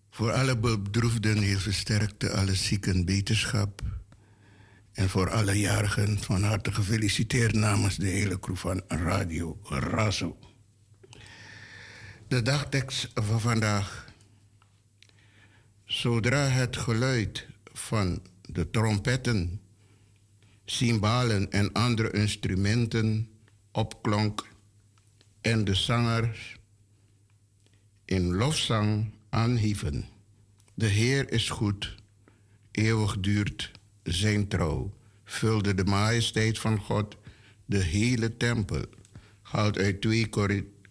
Voor 0.10 0.32
alle 0.32 0.58
bedroefden 0.58 1.38
heel 1.38 1.60
versterkte, 1.60 2.32
alle 2.32 2.56
zieken 2.56 3.06
beterschap. 3.06 3.82
En 4.94 5.10
voor 5.10 5.30
alle 5.30 5.60
jarigen 5.60 6.20
van 6.20 6.44
harte 6.44 6.72
gefeliciteerd 6.74 7.54
namens 7.54 7.96
de 7.96 8.08
hele 8.08 8.40
crew 8.40 8.56
van 8.56 8.82
Radio 8.88 9.60
Razo. 9.64 10.38
De 12.28 12.42
dagtekst 12.42 13.12
van 13.14 13.42
vandaag. 13.42 14.08
Zodra 15.86 16.48
het 16.48 16.78
geluid 16.78 17.48
van 17.74 18.22
de 18.42 18.70
trompetten, 18.70 19.62
cymbalen 20.72 21.52
en 21.52 21.72
andere 21.74 22.12
instrumenten 22.12 23.30
opklonk 23.72 24.48
en 25.42 25.64
de 25.64 25.76
zangers 25.76 26.58
in 28.06 28.34
lofzang 28.34 29.14
aanhieven. 29.30 30.06
De 30.74 30.86
Heer 30.86 31.32
is 31.32 31.50
goed, 31.50 31.96
eeuwig 32.72 33.20
duurt 33.20 33.72
zijn 34.04 34.48
trouw, 34.48 34.94
vulde 35.24 35.74
de 35.76 35.86
majesteit 35.86 36.60
van 36.60 36.80
God 36.80 37.18
de 37.66 37.84
hele 37.84 38.38
tempel. 38.38 38.86
Haalt 39.42 39.78
uit 39.78 40.02
2 40.02 40.30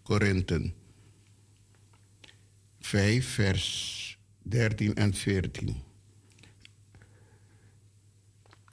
Korinthen 0.02 0.74
5, 2.80 3.28
vers 3.28 4.18
13 4.42 4.94
en 4.94 5.14
14 5.14 5.82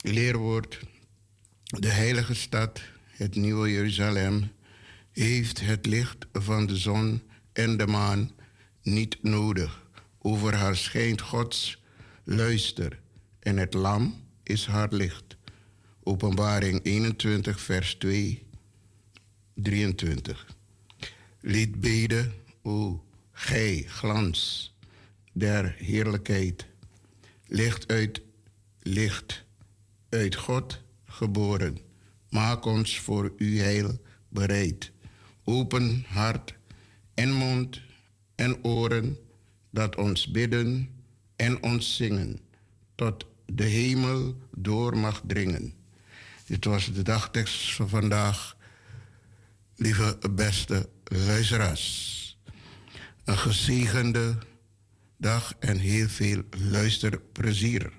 leerwoord. 0.06 0.80
De 1.66 1.88
heilige 1.88 2.34
stad, 2.34 2.80
het 3.10 3.34
nieuwe 3.34 3.72
Jeruzalem, 3.72 4.50
heeft 5.12 5.60
het 5.60 5.86
licht 5.86 6.26
van 6.32 6.66
de 6.66 6.76
zon 6.76 7.22
en 7.52 7.76
de 7.76 7.86
maan 7.86 8.30
niet 8.82 9.22
nodig. 9.22 9.86
Over 10.18 10.54
haar 10.54 10.76
schijnt 10.76 11.20
Gods 11.20 11.82
luister 12.24 13.00
en 13.38 13.56
het 13.56 13.74
lam 13.74 14.24
is 14.42 14.66
haar 14.66 14.88
licht. 14.90 15.36
Openbaring 16.02 16.80
21, 16.82 17.60
vers 17.60 17.94
2, 17.94 18.46
23. 19.54 20.46
Lied 21.40 21.80
beden, 21.80 22.32
o 22.62 23.04
gij 23.32 23.84
glans 23.86 24.74
der 25.32 25.74
heerlijkheid, 25.78 26.66
licht 27.46 27.88
uit 27.88 28.20
licht 28.82 29.44
uit 30.08 30.34
God 30.34 30.84
geboren. 31.16 31.78
Maak 32.28 32.64
ons 32.64 32.98
voor 33.00 33.32
uw 33.36 33.56
heil 33.56 34.00
bereid. 34.28 34.90
Open 35.44 36.04
hart 36.08 36.54
en 37.14 37.32
mond 37.32 37.80
en 38.34 38.64
oren, 38.64 39.16
dat 39.70 39.96
ons 39.96 40.30
bidden 40.30 40.88
en 41.36 41.62
ons 41.62 41.96
zingen, 41.96 42.40
tot 42.94 43.26
de 43.46 43.64
hemel 43.64 44.36
door 44.56 44.96
mag 44.96 45.22
dringen. 45.26 45.74
Dit 46.46 46.64
was 46.64 46.92
de 46.92 47.02
dagtekst 47.02 47.74
van 47.74 47.88
vandaag, 47.88 48.56
lieve 49.76 50.18
beste 50.30 50.88
luisteraars. 51.04 52.38
Een 53.24 53.38
gezegende 53.38 54.38
dag 55.16 55.54
en 55.58 55.78
heel 55.78 56.08
veel 56.08 56.42
luisterplezier. 56.70 57.92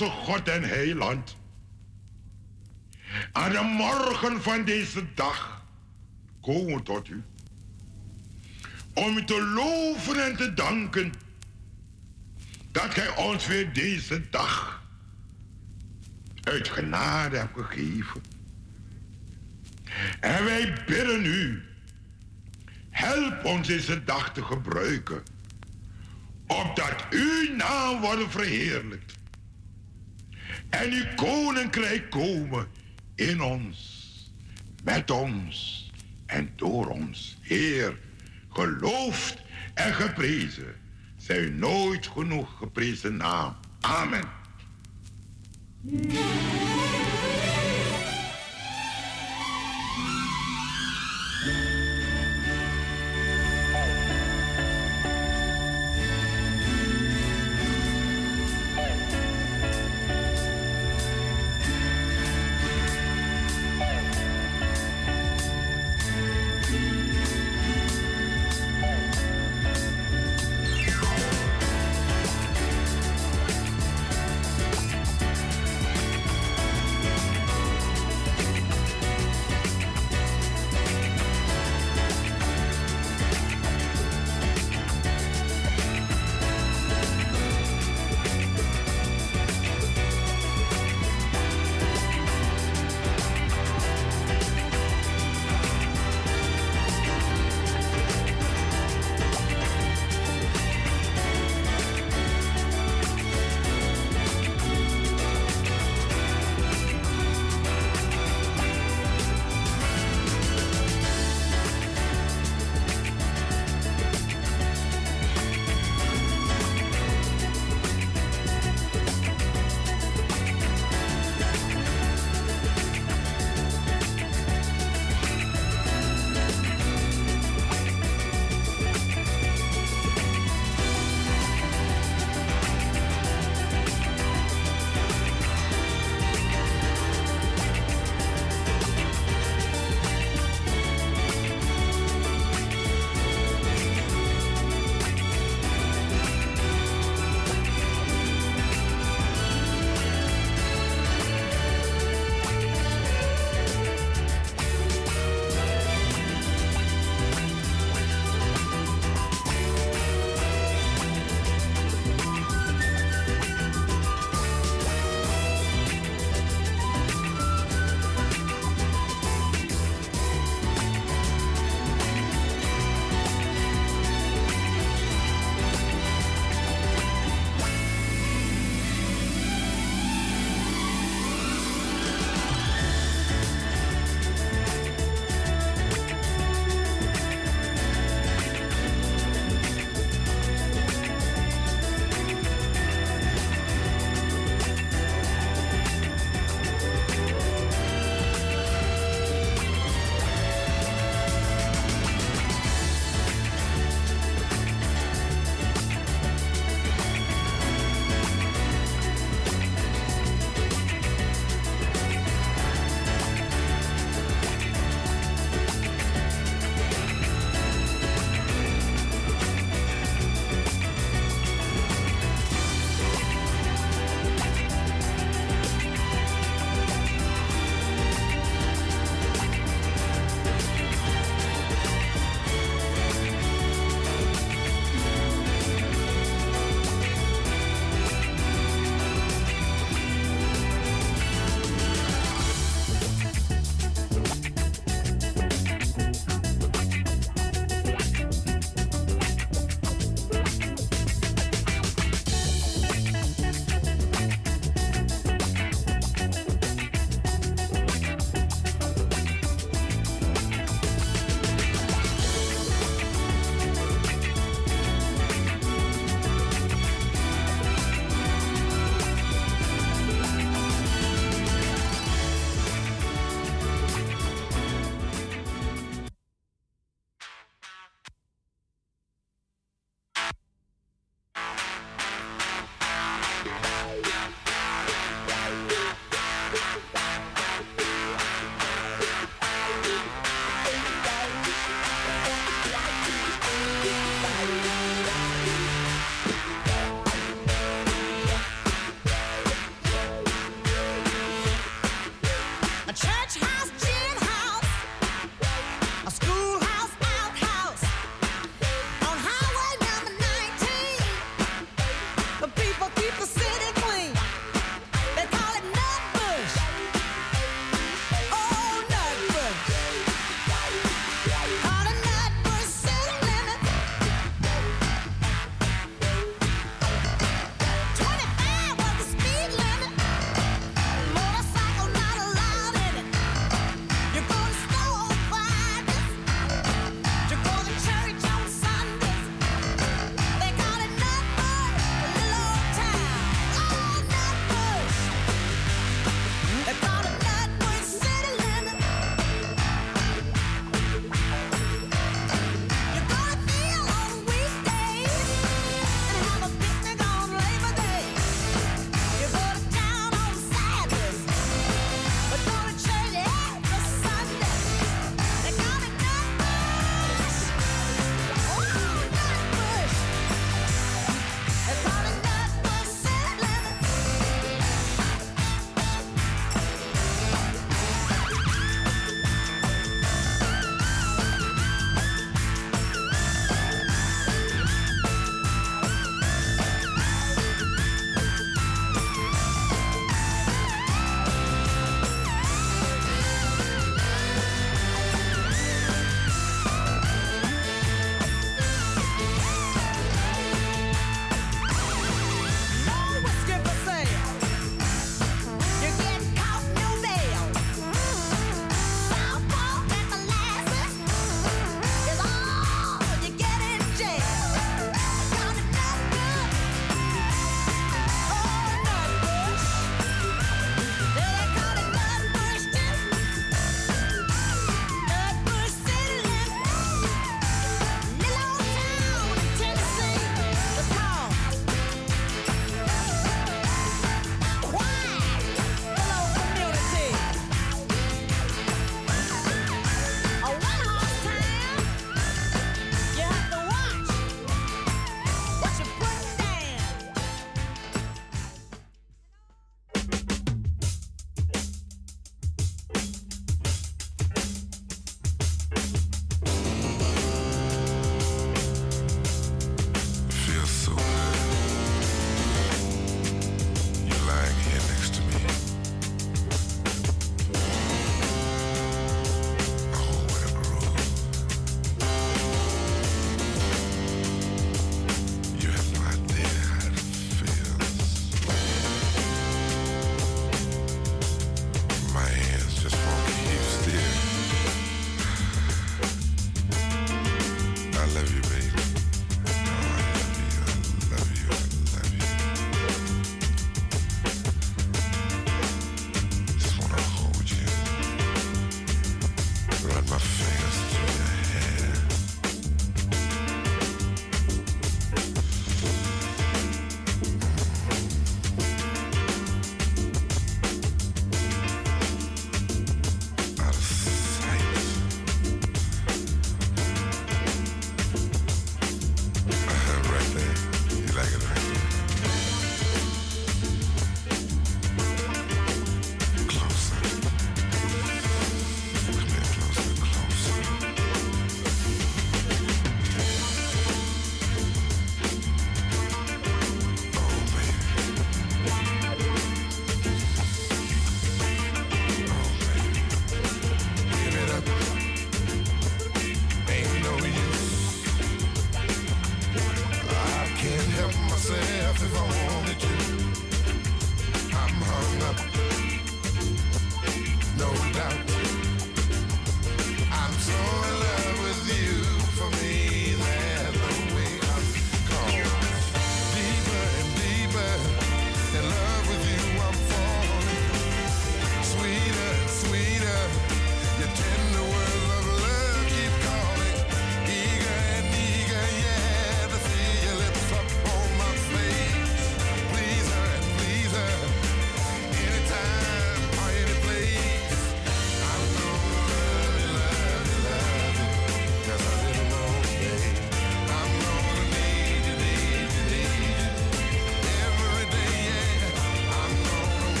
Onze 0.00 0.10
God 0.10 0.48
en 0.48 0.62
Heiland. 0.62 1.36
aan 3.32 3.52
de 3.52 3.60
morgen 3.60 4.42
van 4.42 4.64
deze 4.64 5.04
dag 5.14 5.64
komen 6.40 6.82
tot 6.82 7.08
u. 7.08 7.22
Om 8.94 9.16
u 9.16 9.24
te 9.24 9.42
loven 9.42 10.24
en 10.24 10.36
te 10.36 10.54
danken 10.54 11.12
dat 12.72 12.94
gij 12.94 13.16
ons 13.16 13.46
weer 13.46 13.72
deze 13.72 14.30
dag 14.30 14.82
uit 16.42 16.68
genade 16.68 17.36
hebt 17.36 17.56
gegeven. 17.58 18.22
En 20.20 20.44
wij 20.44 20.84
bidden 20.86 21.24
u, 21.24 21.62
help 22.90 23.44
ons 23.44 23.66
deze 23.66 24.04
dag 24.04 24.32
te 24.32 24.42
gebruiken, 24.42 25.22
opdat 26.46 27.06
uw 27.10 27.56
naam 27.56 28.00
wordt 28.00 28.30
verheerlijkt 28.30 29.13
en 30.80 30.92
uw 30.92 31.14
koninkrijk 31.14 32.10
komen 32.10 32.66
in 33.14 33.42
ons, 33.42 34.02
met 34.84 35.10
ons 35.10 35.90
en 36.26 36.52
door 36.56 36.86
ons. 36.86 37.36
Heer, 37.40 37.98
geloofd 38.48 39.42
en 39.74 39.94
geprezen. 39.94 40.74
Zij 41.16 41.38
uw 41.38 41.52
nooit 41.52 42.06
genoeg 42.06 42.56
geprezen 42.58 43.16
naam. 43.16 43.56
Amen. 43.80 44.28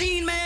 Machine, 0.00 0.24
man. 0.24 0.39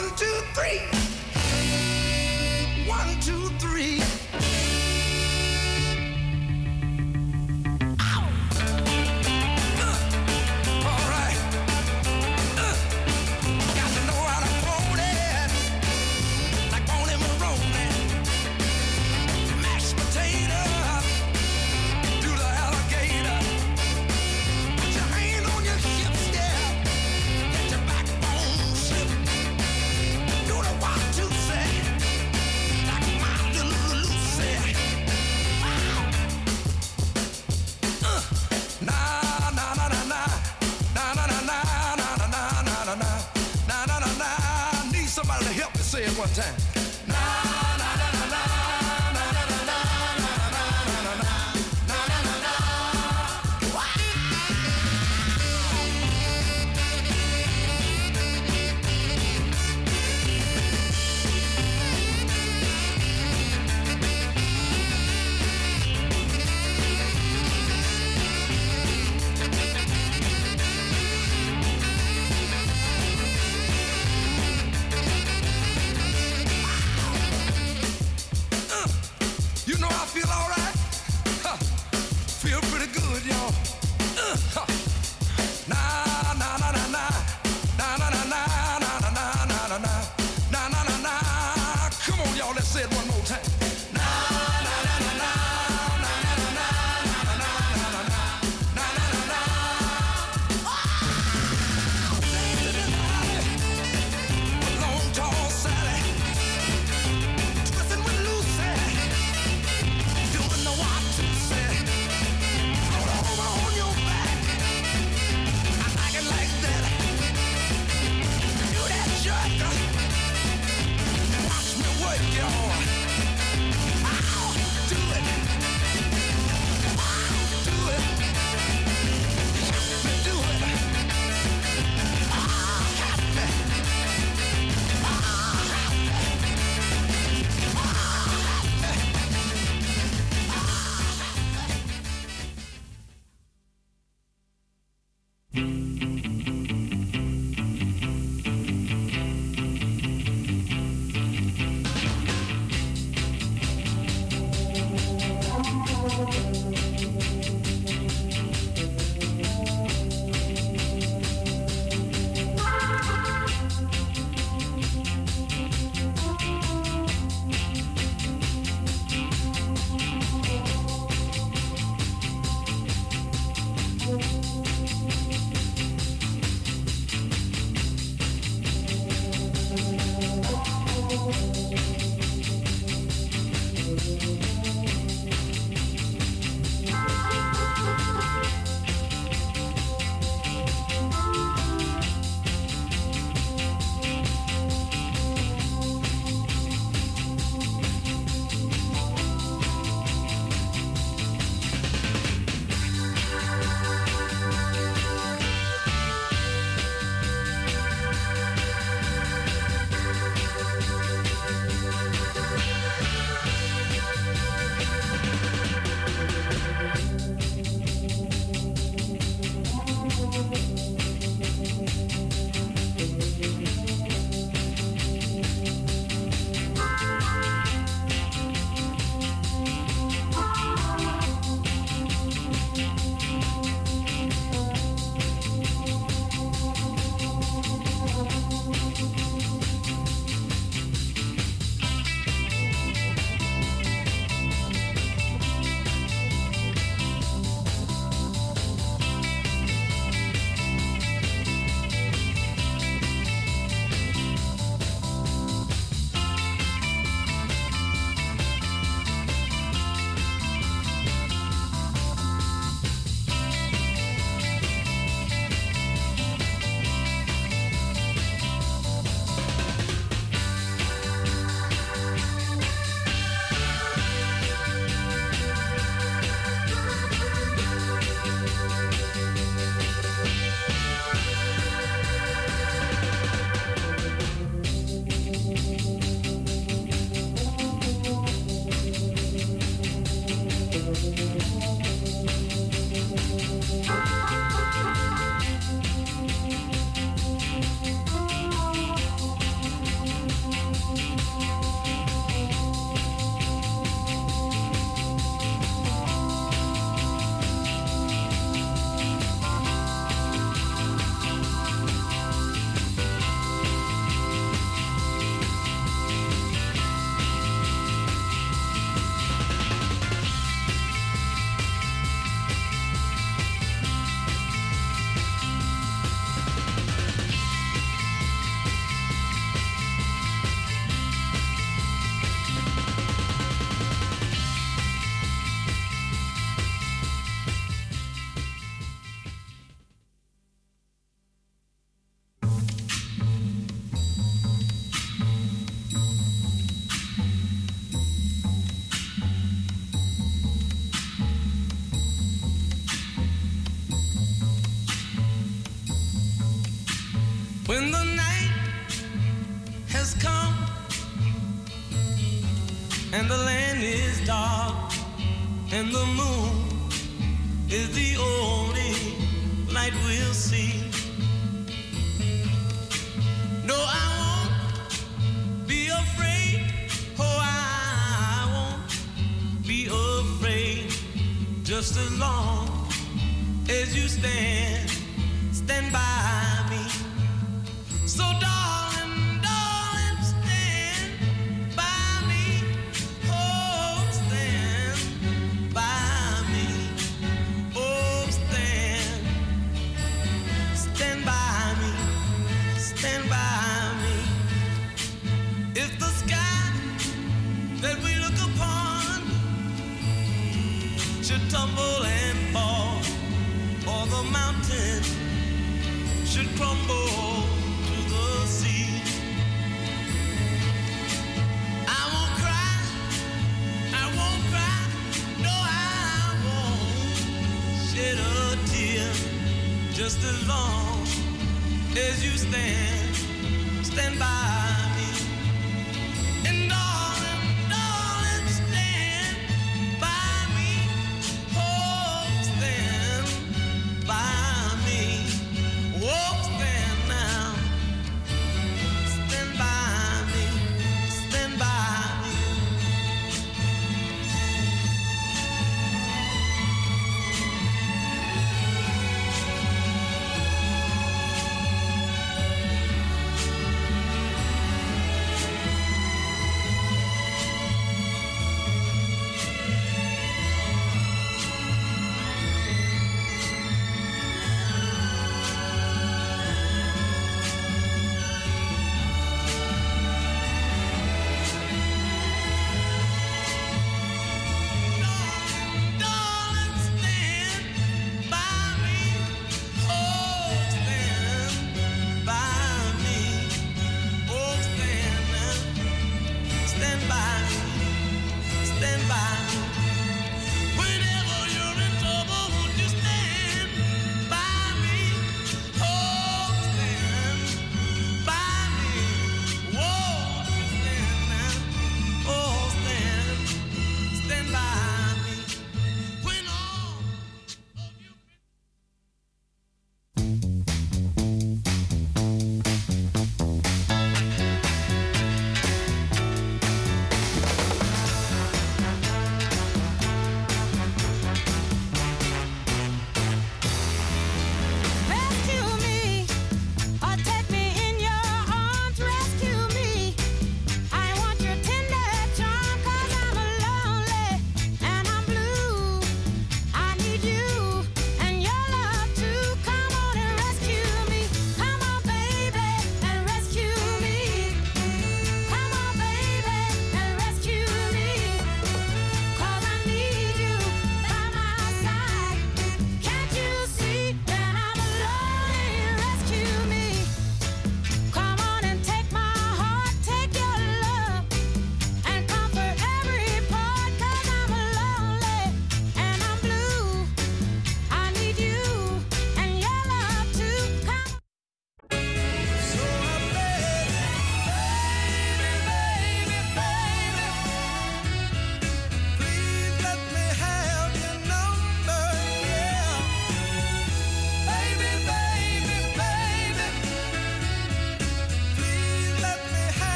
one, 0.00 0.10
two. 0.16 0.27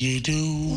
You 0.00 0.18
do 0.18 0.69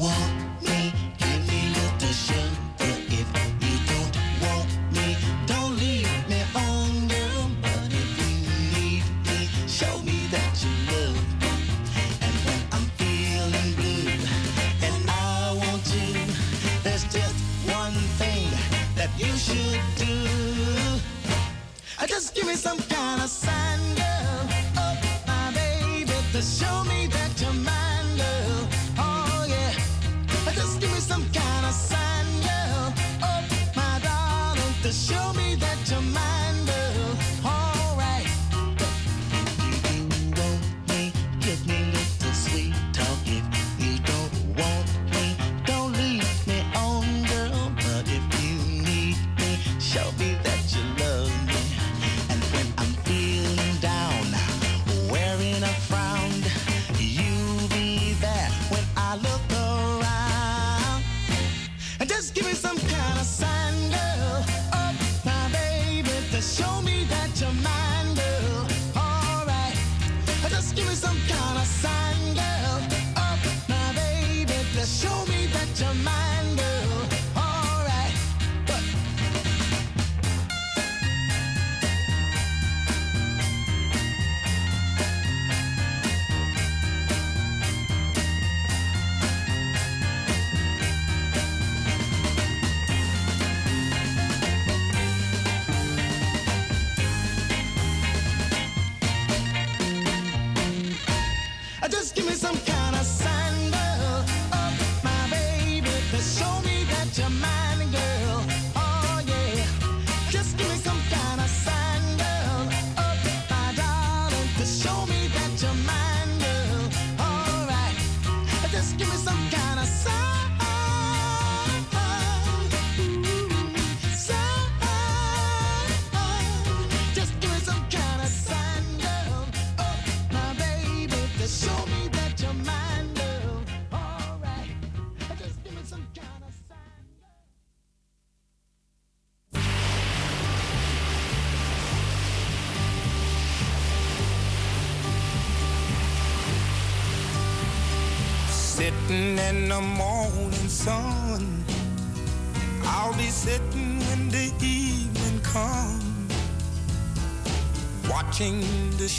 just 101.93 102.15
give 102.15 102.25
me 102.25 102.33
some 102.33 102.62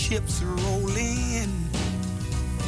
ships 0.05 0.43
roll 0.43 0.97
in, 0.98 1.48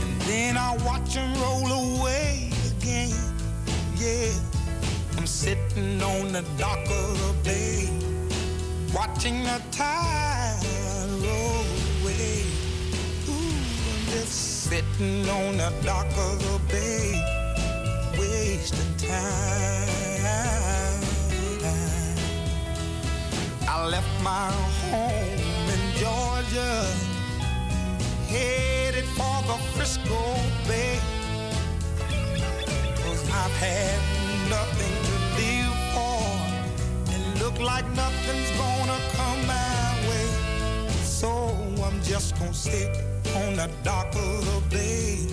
and 0.00 0.20
then 0.22 0.56
I 0.56 0.74
watch 0.86 1.16
them 1.16 1.30
roll 1.34 1.70
away 2.00 2.50
again. 2.70 3.12
Yeah, 3.96 4.32
I'm 5.18 5.26
sitting 5.26 6.02
on 6.02 6.32
the 6.32 6.42
dock 6.56 6.78
of 6.78 7.12
the 7.20 7.34
bay, 7.44 7.90
watching 8.94 9.42
the 9.42 9.60
tide 9.70 10.62
roll 11.26 11.66
away. 12.00 12.40
Ooh, 13.28 13.52
I'm 13.90 14.06
just 14.12 14.64
sitting 14.70 15.28
on 15.28 15.58
the 15.58 15.70
dock 15.84 16.06
of 16.16 16.38
the 16.40 16.58
bay, 16.72 17.20
wasting 18.18 18.96
time. 18.96 19.44
I 23.68 23.86
left 23.86 24.22
my 24.22 24.50
home 24.88 25.68
in 25.74 25.82
Georgia 25.98 27.05
headed 28.36 29.06
for 29.18 29.36
the 29.48 29.56
Frisco 29.72 30.20
Bay. 30.68 30.98
Cause 33.02 33.22
I've 33.42 33.56
had 33.66 33.98
nothing 34.56 34.94
to 35.08 35.16
live 35.38 35.76
for. 35.94 36.18
And 37.14 37.24
look 37.42 37.58
like 37.60 37.86
nothing's 38.02 38.50
gonna 38.62 38.98
come 39.18 39.40
my 39.46 39.82
way. 40.08 40.28
So 41.20 41.30
I'm 41.86 41.98
just 42.02 42.38
gonna 42.38 42.54
sit 42.54 42.92
on 43.40 43.56
the 43.56 43.68
dock 43.82 44.14
of 44.14 44.36
the 44.48 44.60
bay. 44.74 45.26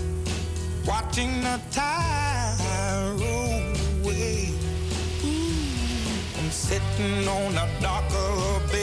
Watching 0.86 1.34
the 1.48 1.58
tide 1.72 2.58
roll 3.22 3.64
away. 3.96 4.50
Ooh, 5.24 6.40
I'm 6.40 6.52
sitting 6.52 7.28
on 7.28 7.50
the 7.60 7.68
dock 7.82 8.08
of 8.26 8.36
the 8.44 8.74
bay 8.74 8.83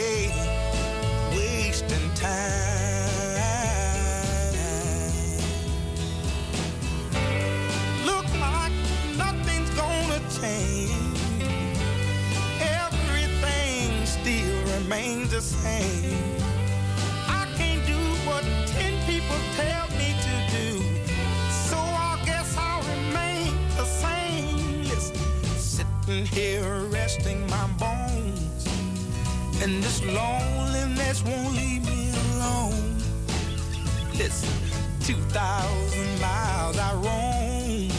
here 26.30 26.84
resting 26.90 27.46
my 27.48 27.66
bones. 27.78 28.66
And 29.62 29.82
this 29.82 30.02
loneliness 30.04 31.24
won't 31.24 31.54
leave 31.54 31.84
me 31.84 32.10
alone. 32.34 32.96
It's 34.14 34.42
2,000 35.06 36.20
miles 36.20 36.78
I 36.78 36.94
roam 36.94 37.90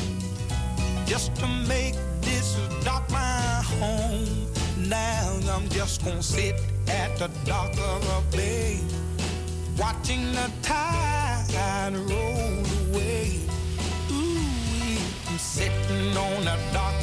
just 1.05 1.35
to 1.35 1.47
make 1.67 1.95
this 2.21 2.57
dock 2.83 3.09
my 3.11 3.61
home. 3.79 4.47
Now 4.77 5.39
I'm 5.53 5.67
just 5.69 6.03
gonna 6.03 6.23
sit 6.23 6.55
at 6.87 7.17
the 7.17 7.29
dock 7.45 7.73
of 7.73 8.01
a 8.17 8.35
bay, 8.35 8.79
watching 9.77 10.31
the 10.31 10.51
tide 10.61 11.93
roll 11.93 12.63
away. 12.87 13.39
Ooh, 14.11 14.97
I'm 15.27 15.37
sitting 15.37 16.15
on 16.17 16.47
a 16.47 16.57
dock 16.73 17.01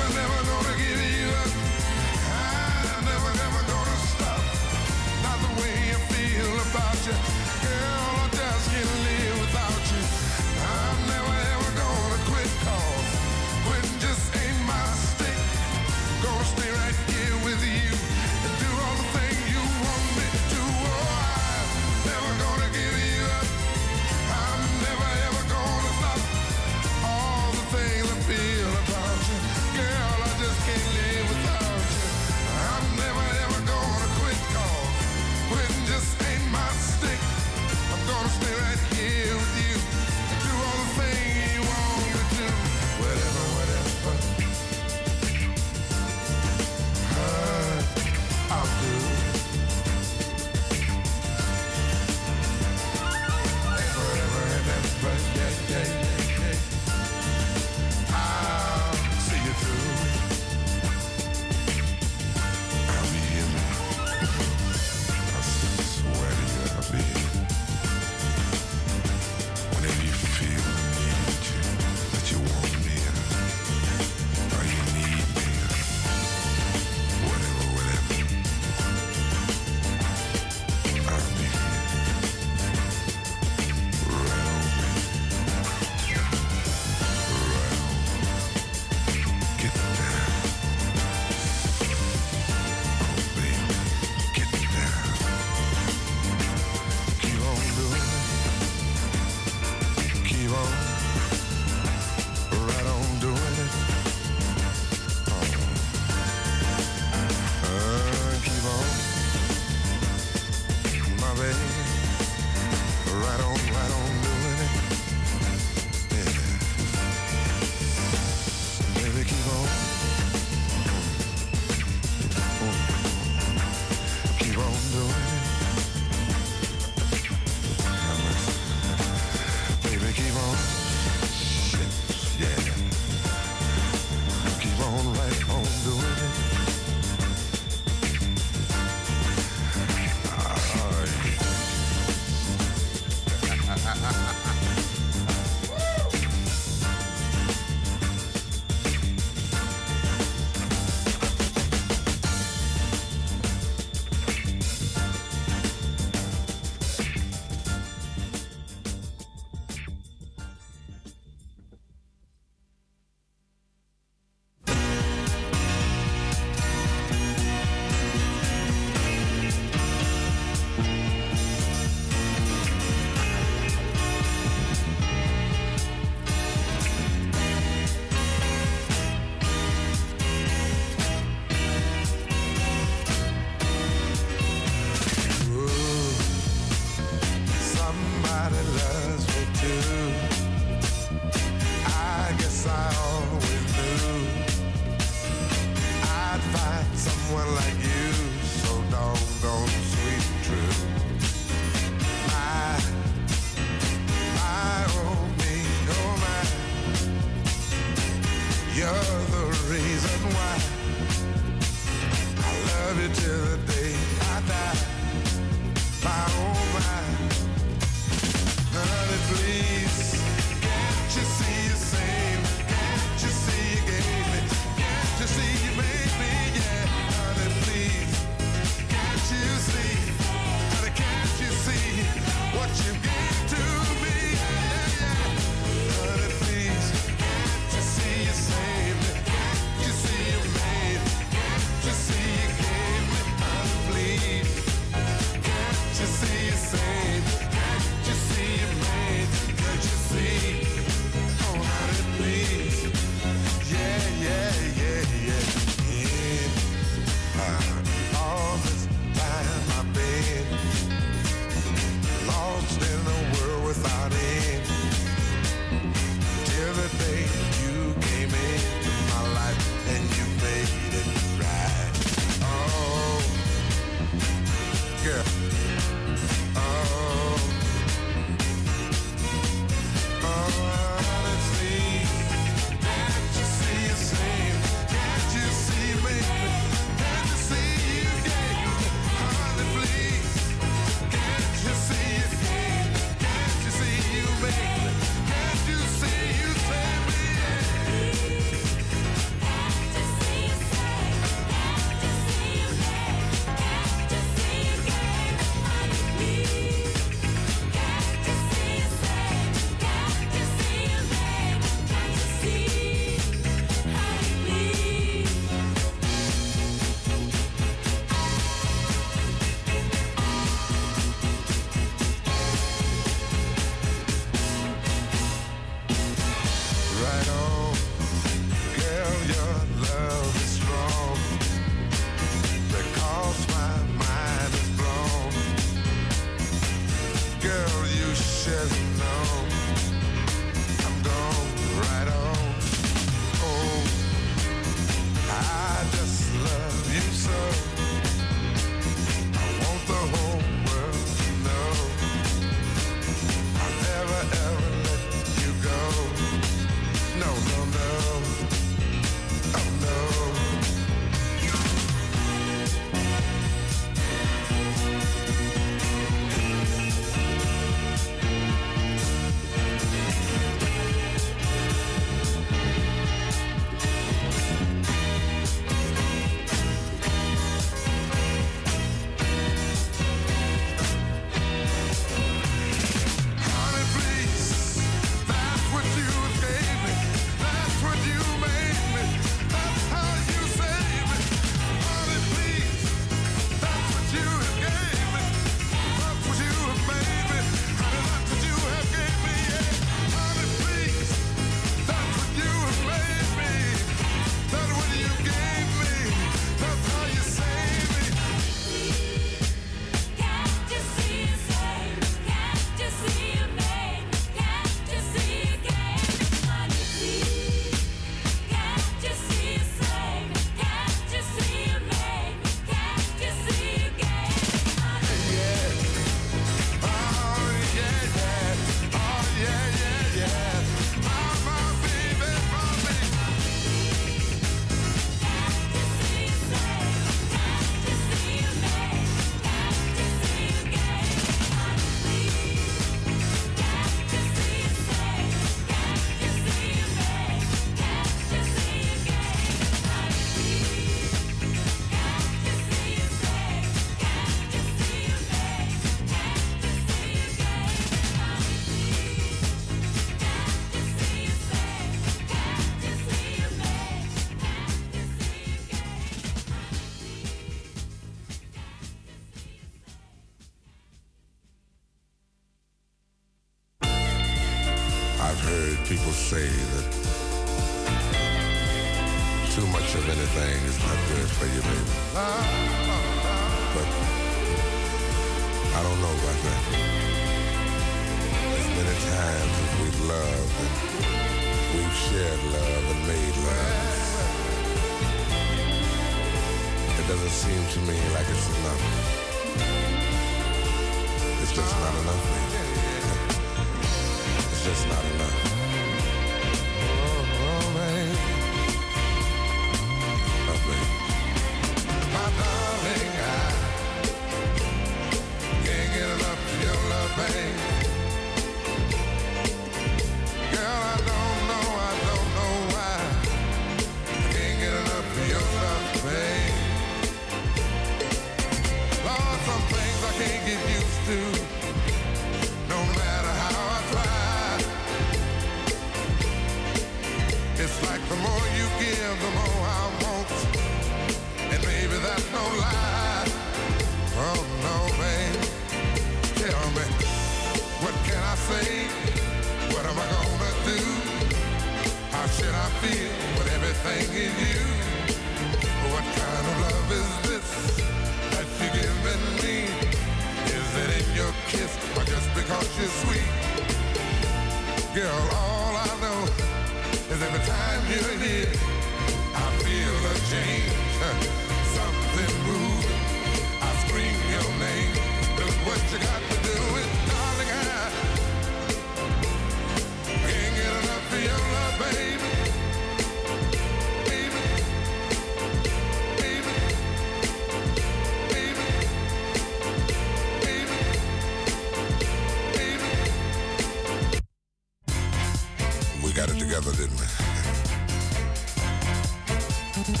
We've 599.86 600.00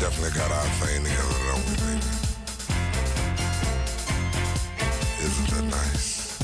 definitely 0.00 0.36
got 0.36 0.52
our 0.52 0.68
thing 0.84 1.02
together, 1.02 1.40
don't 1.48 1.64
we, 1.64 1.76
baby? 1.80 2.04
Isn't 5.24 5.48
that 5.48 5.64
nice? 5.64 6.36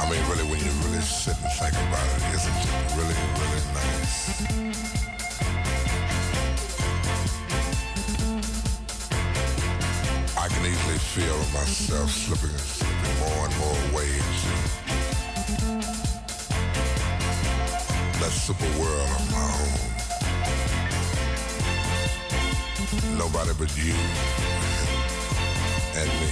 I 0.00 0.08
mean, 0.08 0.22
really, 0.30 0.48
when 0.48 0.60
you 0.60 0.72
really 0.88 1.02
sit 1.02 1.36
and 1.36 1.52
think 1.60 1.74
about 1.74 2.06
it, 2.08 2.22
isn't 2.36 2.56
it 2.56 2.72
really, 2.96 3.18
really 3.36 3.62
nice? 3.76 4.16
I 10.38 10.48
can 10.48 10.64
easily 10.64 10.98
feel 11.12 11.36
myself 11.52 12.10
slipping, 12.10 12.48
and 12.48 12.60
slipping 12.60 13.18
more 13.20 13.44
and 13.44 13.54
more 13.58 13.76
waves 14.00 14.79
super 18.30 18.64
world 18.78 19.10
of 19.10 19.30
my 19.30 19.42
own. 19.60 19.80
Nobody 23.18 23.52
but 23.58 23.76
you 23.76 23.94
and 25.96 26.08
me. 26.20 26.30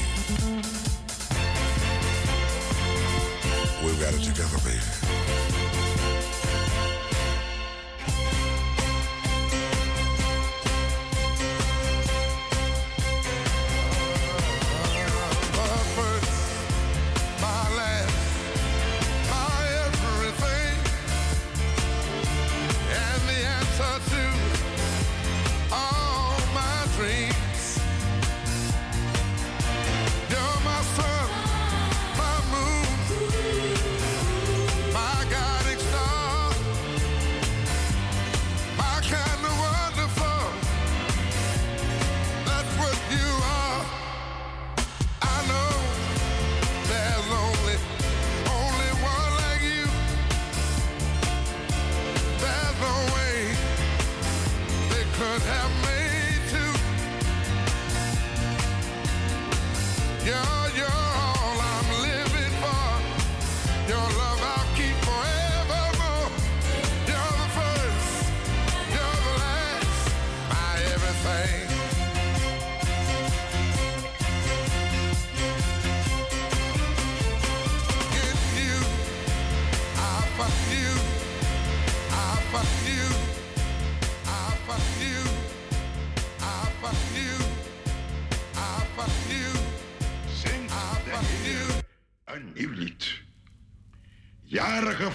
We've 3.85 4.01
got 4.01 4.15
it 4.15 4.23
together, 4.23 4.59
baby. 4.65 5.48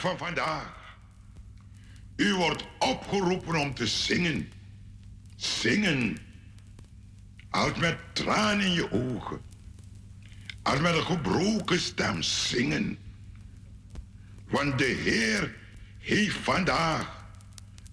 Van 0.03 0.17
vandaag. 0.17 0.98
U 2.15 2.33
wordt 2.33 2.65
opgeroepen 2.80 3.56
om 3.56 3.73
te 3.73 3.88
zingen. 3.88 4.51
Zingen. 5.35 6.17
Als 7.49 7.73
met 7.73 7.98
tranen 8.14 8.65
in 8.65 8.72
je 8.72 8.91
ogen. 8.91 9.41
Als 10.61 10.80
met 10.80 10.95
een 10.95 11.03
gebroken 11.03 11.80
stem 11.80 12.22
zingen. 12.22 12.98
Want 14.48 14.77
de 14.77 14.83
Heer 15.03 15.56
heeft 15.99 16.38
vandaag 16.38 17.25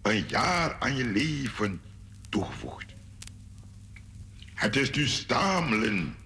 een 0.03 0.25
jaar 0.29 0.77
aan 0.79 0.97
je 0.97 1.05
leven 1.05 1.81
toegevoegd. 2.29 2.95
Het 4.55 4.77
is 4.77 4.91
nu 4.91 5.07
stamelen. 5.07 6.17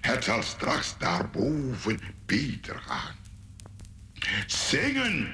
Het 0.00 0.24
zal 0.24 0.42
straks 0.42 0.98
daarboven 0.98 2.00
beter 2.26 2.80
gaan. 2.80 3.16
Zingen. 4.46 5.28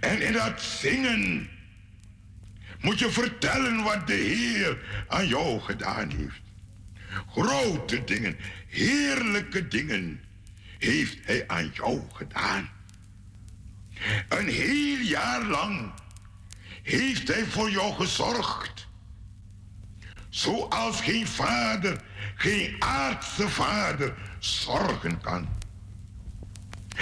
En 0.00 0.22
in 0.22 0.32
dat 0.32 0.62
zingen 0.62 1.48
moet 2.80 2.98
je 2.98 3.10
vertellen 3.10 3.82
wat 3.82 4.06
de 4.06 4.12
Heer 4.12 5.04
aan 5.08 5.26
jou 5.28 5.60
gedaan 5.60 6.10
heeft. 6.10 6.40
Grote 7.28 8.04
dingen, 8.04 8.36
heerlijke 8.68 9.68
dingen 9.68 10.20
heeft 10.78 11.18
Hij 11.22 11.48
aan 11.48 11.70
jou 11.74 12.02
gedaan. 12.12 12.70
Een 14.28 14.48
heel 14.48 14.98
jaar 14.98 15.42
lang 15.42 15.92
heeft 16.82 17.28
Hij 17.28 17.44
voor 17.44 17.70
jou 17.70 17.94
gezorgd. 17.94 18.86
Zoals 20.28 21.00
geen 21.00 21.26
vader, 21.26 22.00
geen 22.34 22.76
aardse 22.78 23.48
vader 23.48 24.14
zorgen 24.38 25.20
kan. 25.20 25.48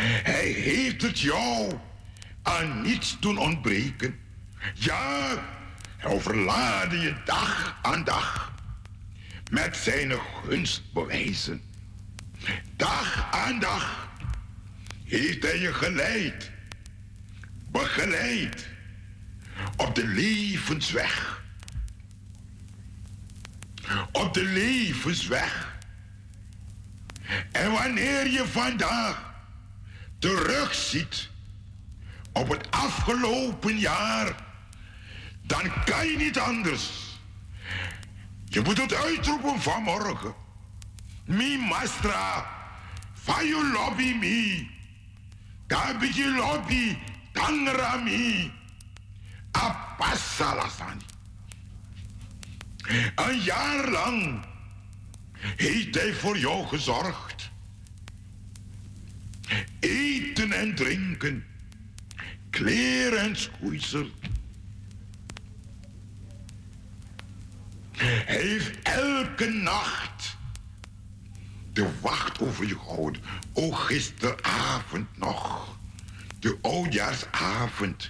Hij 0.03 0.47
heeft 0.47 1.03
het 1.03 1.21
jou 1.21 1.79
aan 2.43 2.83
niets 2.83 3.17
doen 3.21 3.39
ontbreken. 3.39 4.19
Ja, 4.75 5.35
Hij 5.97 6.11
overlaadde 6.11 6.99
je 6.99 7.15
dag 7.25 7.79
aan 7.83 8.05
dag 8.05 8.53
met 9.51 9.77
zijn 9.77 10.13
gunstbewijzen. 10.45 11.63
Dag 12.77 13.29
aan 13.31 13.59
dag 13.59 14.09
heeft 15.05 15.43
hij 15.43 15.59
je 15.59 15.73
geleid, 15.73 16.51
begeleid 17.71 18.69
op 19.77 19.95
de 19.95 20.07
levensweg. 20.07 21.43
Op 24.13 24.35
de 24.35 24.45
levensweg. 24.45 25.79
En 27.53 27.71
wanneer 27.71 28.31
je 28.31 28.47
vandaag 28.47 29.30
terugziet 30.21 31.29
op 32.33 32.49
het 32.49 32.71
afgelopen 32.71 33.79
jaar, 33.79 34.35
dan 35.43 35.85
kan 35.85 36.07
je 36.07 36.17
niet 36.17 36.39
anders. 36.39 36.91
Je 38.45 38.61
moet 38.61 38.81
het 38.81 38.95
uitroepen 38.95 39.61
vanmorgen. 39.61 40.35
Mi 41.25 41.59
mastra, 41.59 42.47
van 43.13 43.47
je 43.47 43.71
lobby 43.73 44.15
mi. 44.15 44.71
Kabiji 45.67 46.37
lobby, 46.37 46.99
tangra 47.33 47.97
mi. 47.97 48.53
Apasalasani. 49.51 51.05
Een 53.15 53.41
jaar 53.41 53.89
lang 53.89 54.45
heeft 55.57 55.95
hij 55.95 56.15
voor 56.15 56.39
jou 56.39 56.67
gezorgd. 56.67 57.50
Eten 59.81 60.53
en 60.53 60.75
drinken, 60.75 61.45
kleren 62.51 63.21
en 63.21 63.37
schoeisel. 63.37 64.11
Hij 67.97 68.41
heeft 68.41 68.83
elke 68.83 69.49
nacht 69.49 70.37
de 71.73 71.91
wacht 72.01 72.41
over 72.41 72.67
je 72.67 72.79
gehouden. 72.79 73.23
O, 73.53 73.71
gisteravond 73.71 75.19
nog. 75.19 75.79
De 76.39 76.59
oudjaarsavond. 76.63 78.09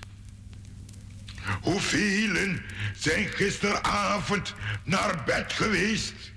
Hoeveel 1.60 2.56
zijn 2.94 3.28
gisteravond 3.28 4.54
naar 4.84 5.22
bed 5.24 5.52
geweest 5.52 6.32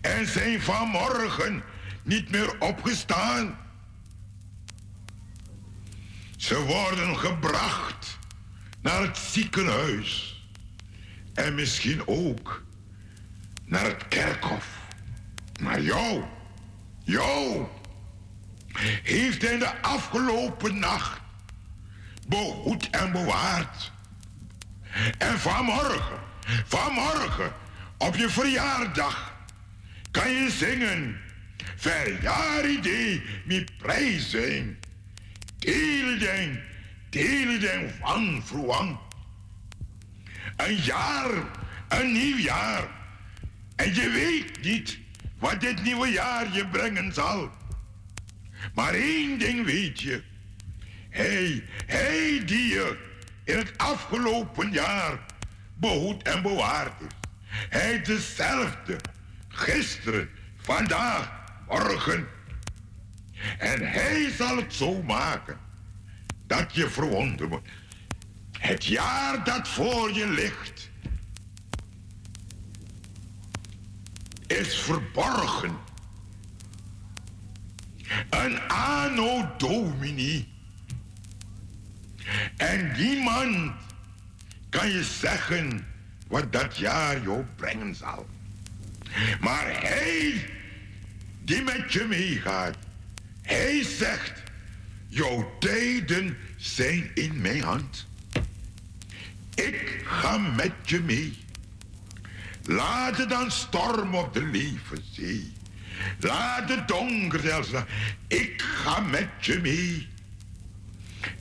en 0.00 0.26
zijn 0.26 0.60
vanmorgen 0.60 1.62
niet 2.02 2.30
meer 2.30 2.60
opgestaan? 2.60 3.58
Ze 6.36 6.60
worden 6.60 7.18
gebracht 7.18 8.18
naar 8.80 9.02
het 9.02 9.16
ziekenhuis 9.16 10.40
en 11.34 11.54
misschien 11.54 12.06
ook 12.06 12.62
naar 13.64 13.84
het 13.84 14.08
kerkhof. 14.08 14.78
Maar 15.60 15.80
jou, 15.80 16.24
jou, 17.04 17.66
heeft 19.02 19.42
hij 19.42 19.58
de 19.58 19.82
afgelopen 19.82 20.78
nacht 20.78 21.20
behoed 22.28 22.90
en 22.90 23.12
bewaard. 23.12 23.92
En 25.18 25.38
vanmorgen, 25.38 26.18
vanmorgen, 26.66 27.52
op 27.98 28.16
je 28.16 28.28
verjaardag, 28.28 29.34
kan 30.10 30.30
je 30.30 30.50
zingen. 30.50 31.20
Verjaardag, 31.80 33.20
mi 33.44 33.64
prijzen. 33.78 34.78
Teleden, 35.58 36.62
teleden 37.10 37.90
van 38.00 38.42
vroeg. 38.44 38.98
Een 40.56 40.76
jaar, 40.76 41.30
een 41.88 42.12
nieuw 42.12 42.36
jaar. 42.36 42.88
En 43.76 43.94
je 43.94 44.10
weet 44.10 44.62
niet 44.62 44.98
wat 45.38 45.60
dit 45.60 45.82
nieuwe 45.82 46.08
jaar 46.08 46.52
je 46.52 46.66
brengen 46.66 47.12
zal. 47.12 47.50
Maar 48.74 48.94
één 48.94 49.38
ding 49.38 49.64
weet 49.64 50.00
je. 50.00 50.22
Hij, 51.10 51.64
hij 51.86 52.42
die 52.44 52.66
je 52.66 52.98
in 53.44 53.56
het 53.56 53.78
afgelopen 53.78 54.72
jaar 54.72 55.18
behoed 55.74 56.22
en 56.22 56.42
bewaard 56.42 57.00
is. 57.00 57.14
Hij 57.68 57.92
is 57.92 58.06
dezelfde. 58.06 58.96
Gisteren, 59.48 60.30
vandaag, 60.56 61.39
En 63.58 63.90
hij 63.90 64.30
zal 64.30 64.56
het 64.56 64.74
zo 64.74 65.02
maken 65.02 65.58
dat 66.46 66.74
je 66.74 66.88
verwonderd 66.88 67.48
wordt. 67.48 67.68
Het 68.58 68.84
jaar 68.84 69.44
dat 69.44 69.68
voor 69.68 70.12
je 70.12 70.28
ligt 70.28 70.90
is 74.46 74.78
verborgen. 74.78 75.78
Een 78.30 78.60
anno 78.68 79.50
domini. 79.56 80.48
En 82.56 82.92
niemand 82.92 83.72
kan 84.68 84.90
je 84.90 85.04
zeggen 85.04 85.86
wat 86.28 86.52
dat 86.52 86.76
jaar 86.76 87.22
jou 87.22 87.44
brengen 87.56 87.94
zal. 87.94 88.26
Maar 89.40 89.80
hij 89.80 90.48
die 91.42 91.62
met 91.62 91.92
je 91.92 92.04
meegaat, 92.04 92.76
hij 93.42 93.84
zegt, 93.84 94.42
jouw 95.08 95.56
tijden 95.58 96.36
zijn 96.56 97.10
in 97.14 97.40
mijn 97.40 97.62
hand. 97.62 98.06
Ik 99.54 100.02
ga 100.04 100.38
met 100.38 100.72
je 100.82 101.00
mee. 101.00 101.38
Laat 102.64 103.16
het 103.16 103.28
dan 103.28 103.50
storm 103.50 104.14
op 104.14 104.34
de 104.34 104.44
levenzee. 104.44 105.52
Laat 106.20 106.68
het 106.68 106.88
donker 106.88 107.40
zelfs. 107.40 107.70
Ik 108.26 108.62
ga 108.62 109.00
met 109.00 109.28
je 109.40 109.58
mee. 109.58 110.08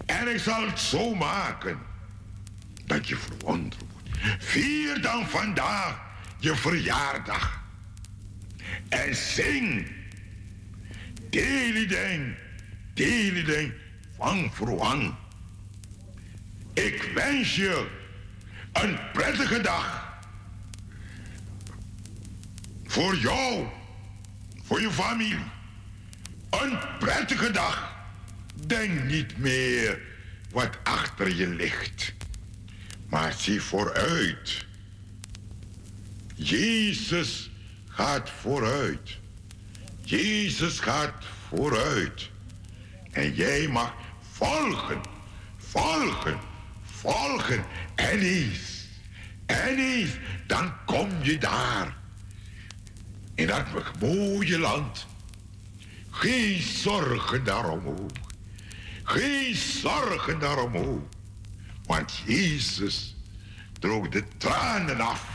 En 0.05 0.27
ik 0.33 0.39
zal 0.39 0.67
het 0.67 0.79
zo 0.79 1.15
maken 1.15 1.79
dat 2.85 3.07
je 3.07 3.15
verwonderd 3.15 3.81
wordt. 3.91 4.43
Vier 4.43 5.01
dan 5.01 5.27
vandaag 5.27 6.01
je 6.37 6.55
verjaardag. 6.55 7.61
En 8.89 9.15
zing. 9.15 9.87
Delideng, 11.29 12.35
delideng 12.93 13.73
van 14.17 14.51
verwang. 14.53 15.15
Ik 16.73 17.11
wens 17.13 17.55
je 17.55 17.87
een 18.73 18.99
prettige 19.13 19.61
dag. 19.61 20.17
Voor 22.85 23.15
jou, 23.15 23.67
voor 24.63 24.81
je 24.81 24.91
familie. 24.91 25.45
Een 26.49 26.77
prettige 26.99 27.51
dag. 27.51 27.97
Denk 28.67 29.03
niet 29.03 29.37
meer 29.37 30.01
wat 30.51 30.77
achter 30.83 31.35
je 31.35 31.47
ligt. 31.47 32.13
Maar 33.09 33.33
zie 33.33 33.61
vooruit. 33.61 34.65
Jezus 36.35 37.48
gaat 37.99 38.29
vooruit. 38.29 39.17
Jezus 40.01 40.79
gaat 40.79 41.25
vooruit. 41.47 42.29
En 43.11 43.33
jij 43.33 43.67
mag 43.67 43.93
volgen, 44.31 45.01
volgen, 45.57 46.39
volgen. 46.83 47.65
En 47.95 48.19
eens, 48.19 48.87
en 49.45 49.77
eens, 49.77 50.11
dan 50.47 50.73
kom 50.85 51.09
je 51.21 51.37
daar. 51.37 51.97
In 53.35 53.47
dat 53.47 53.65
mooie 53.99 54.59
land. 54.59 55.05
Geen 56.09 56.61
zorgen 56.61 57.43
daarom 57.43 57.87
ook. 57.87 58.11
Geen 59.03 59.55
zorgen 59.55 60.39
daarom 60.39 60.77
ook. 60.77 61.07
Want 61.85 62.21
Jezus 62.25 63.15
droog 63.79 64.09
de 64.09 64.23
tranen 64.37 64.99
af. 64.99 65.25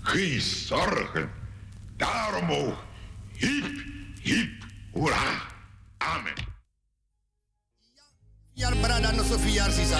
Geen 0.00 0.40
zorgen 0.40 1.42
daarom 1.96 2.50
ook. 2.50 2.84
Hiep, 3.32 3.64
hiep, 4.22 4.50
hoera. 4.92 5.42
Amen. 5.98 6.52
Yar 8.52 8.76
brada 8.76 9.12
no 9.12 9.22
so 9.22 9.38
fiyar 9.38 9.70
sisa. 9.70 9.98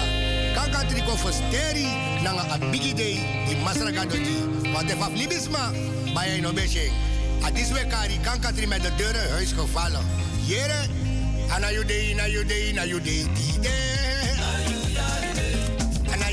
Kanka 0.55 0.85
triko 0.87 1.15
fosteri 1.15 1.87
nanga 2.23 2.43
a 2.53 2.57
bigi 2.71 2.93
day 2.93 3.19
di 3.47 3.55
masraga 3.63 4.05
doji. 4.05 4.37
Want 4.73 4.87
de 4.87 4.95
libisma 5.13 5.71
bij 6.13 6.39
no 6.39 6.53
besje. 6.53 6.89
A 7.43 7.51
diswe 7.51 7.87
kari 7.87 8.19
kanka 8.21 8.51
tri 8.51 8.67
met 8.67 8.81
de 8.81 8.95
deuren 8.95 9.31
huis 9.31 9.51
gevallen. 9.51 10.05
Jere, 10.45 10.87
ana 11.49 11.69
day, 11.85 12.13
na 12.13 12.23
day, 12.47 12.71
na 12.73 12.85
day, 12.85 13.25
die 13.33 13.59
day. 13.59 14.35
Na 16.03 16.15
na 16.15 16.29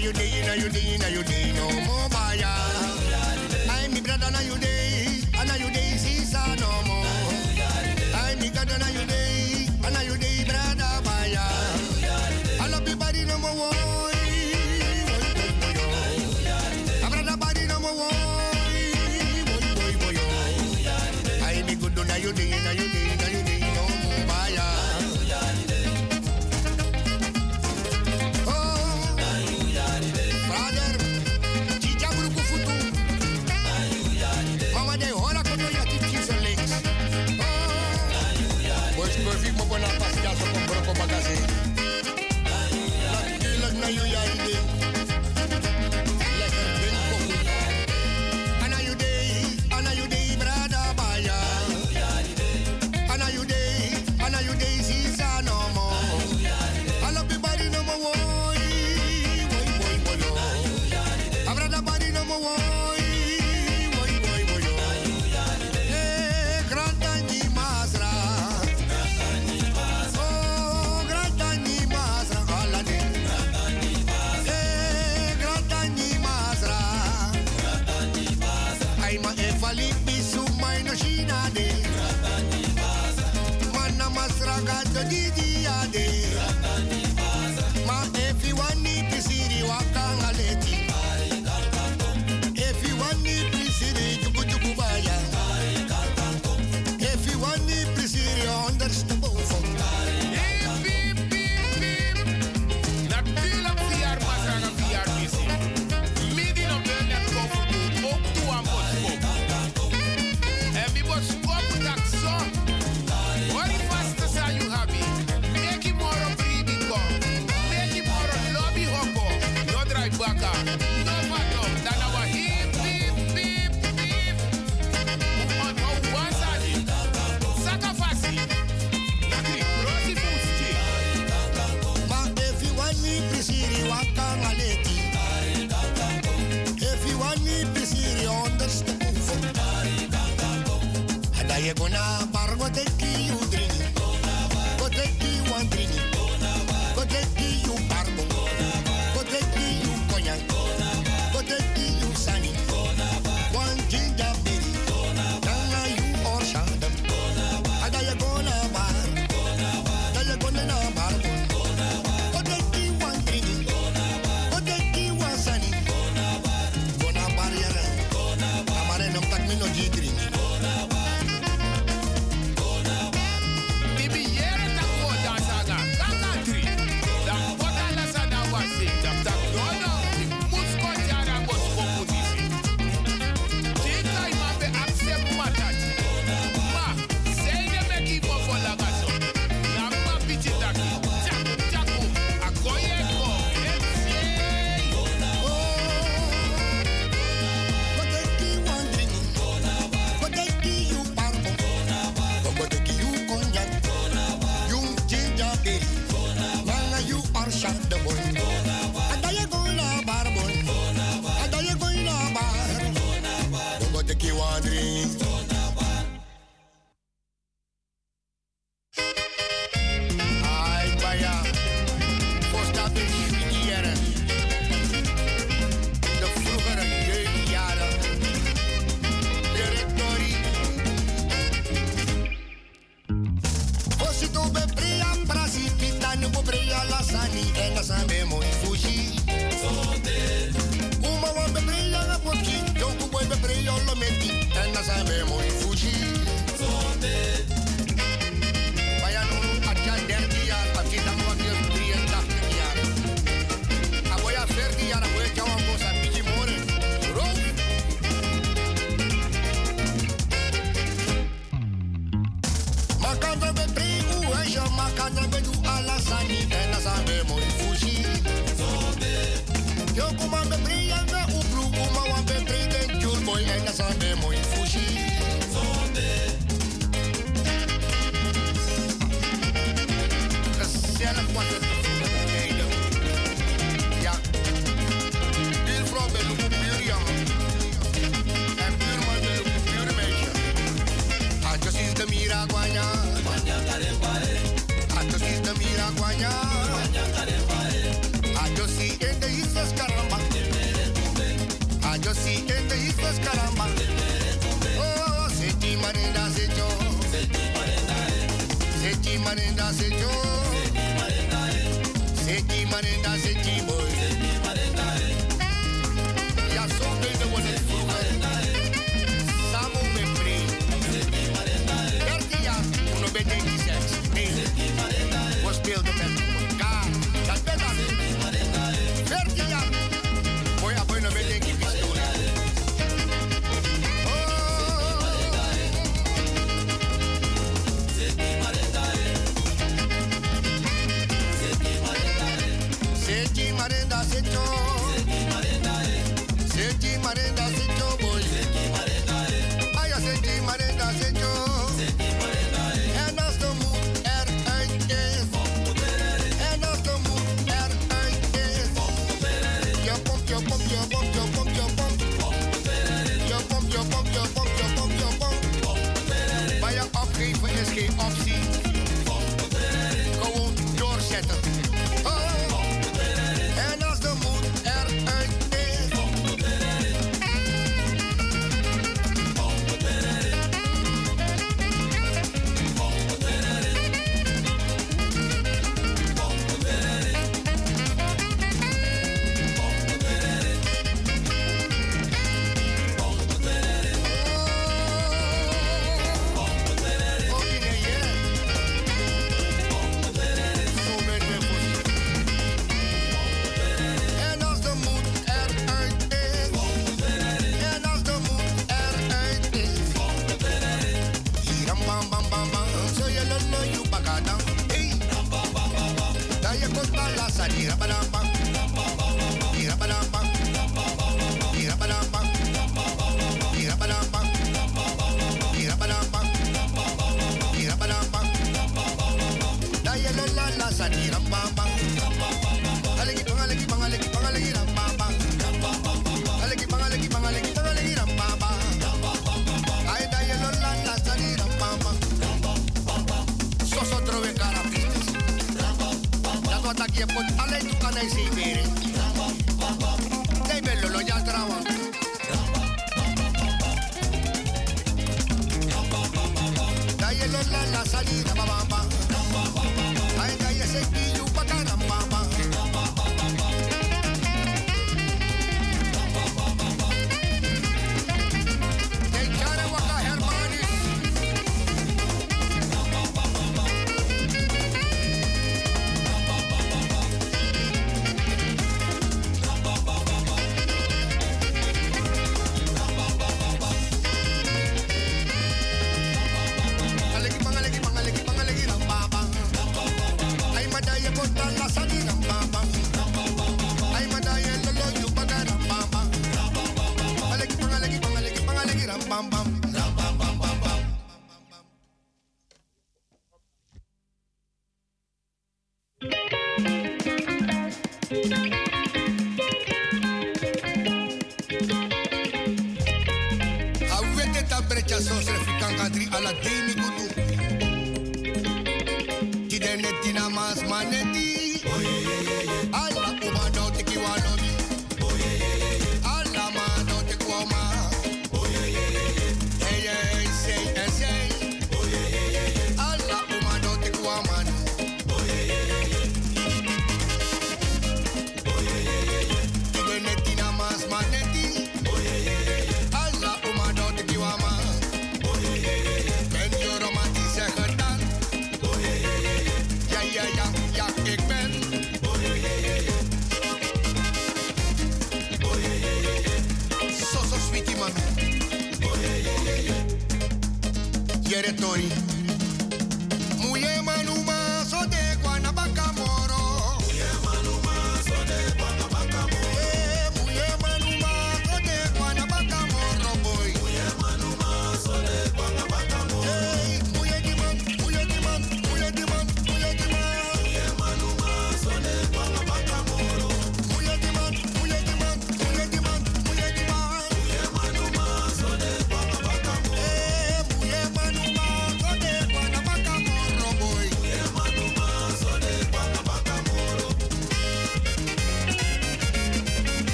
no 1.55 1.71
more 1.81 2.09
baya. 2.09 2.72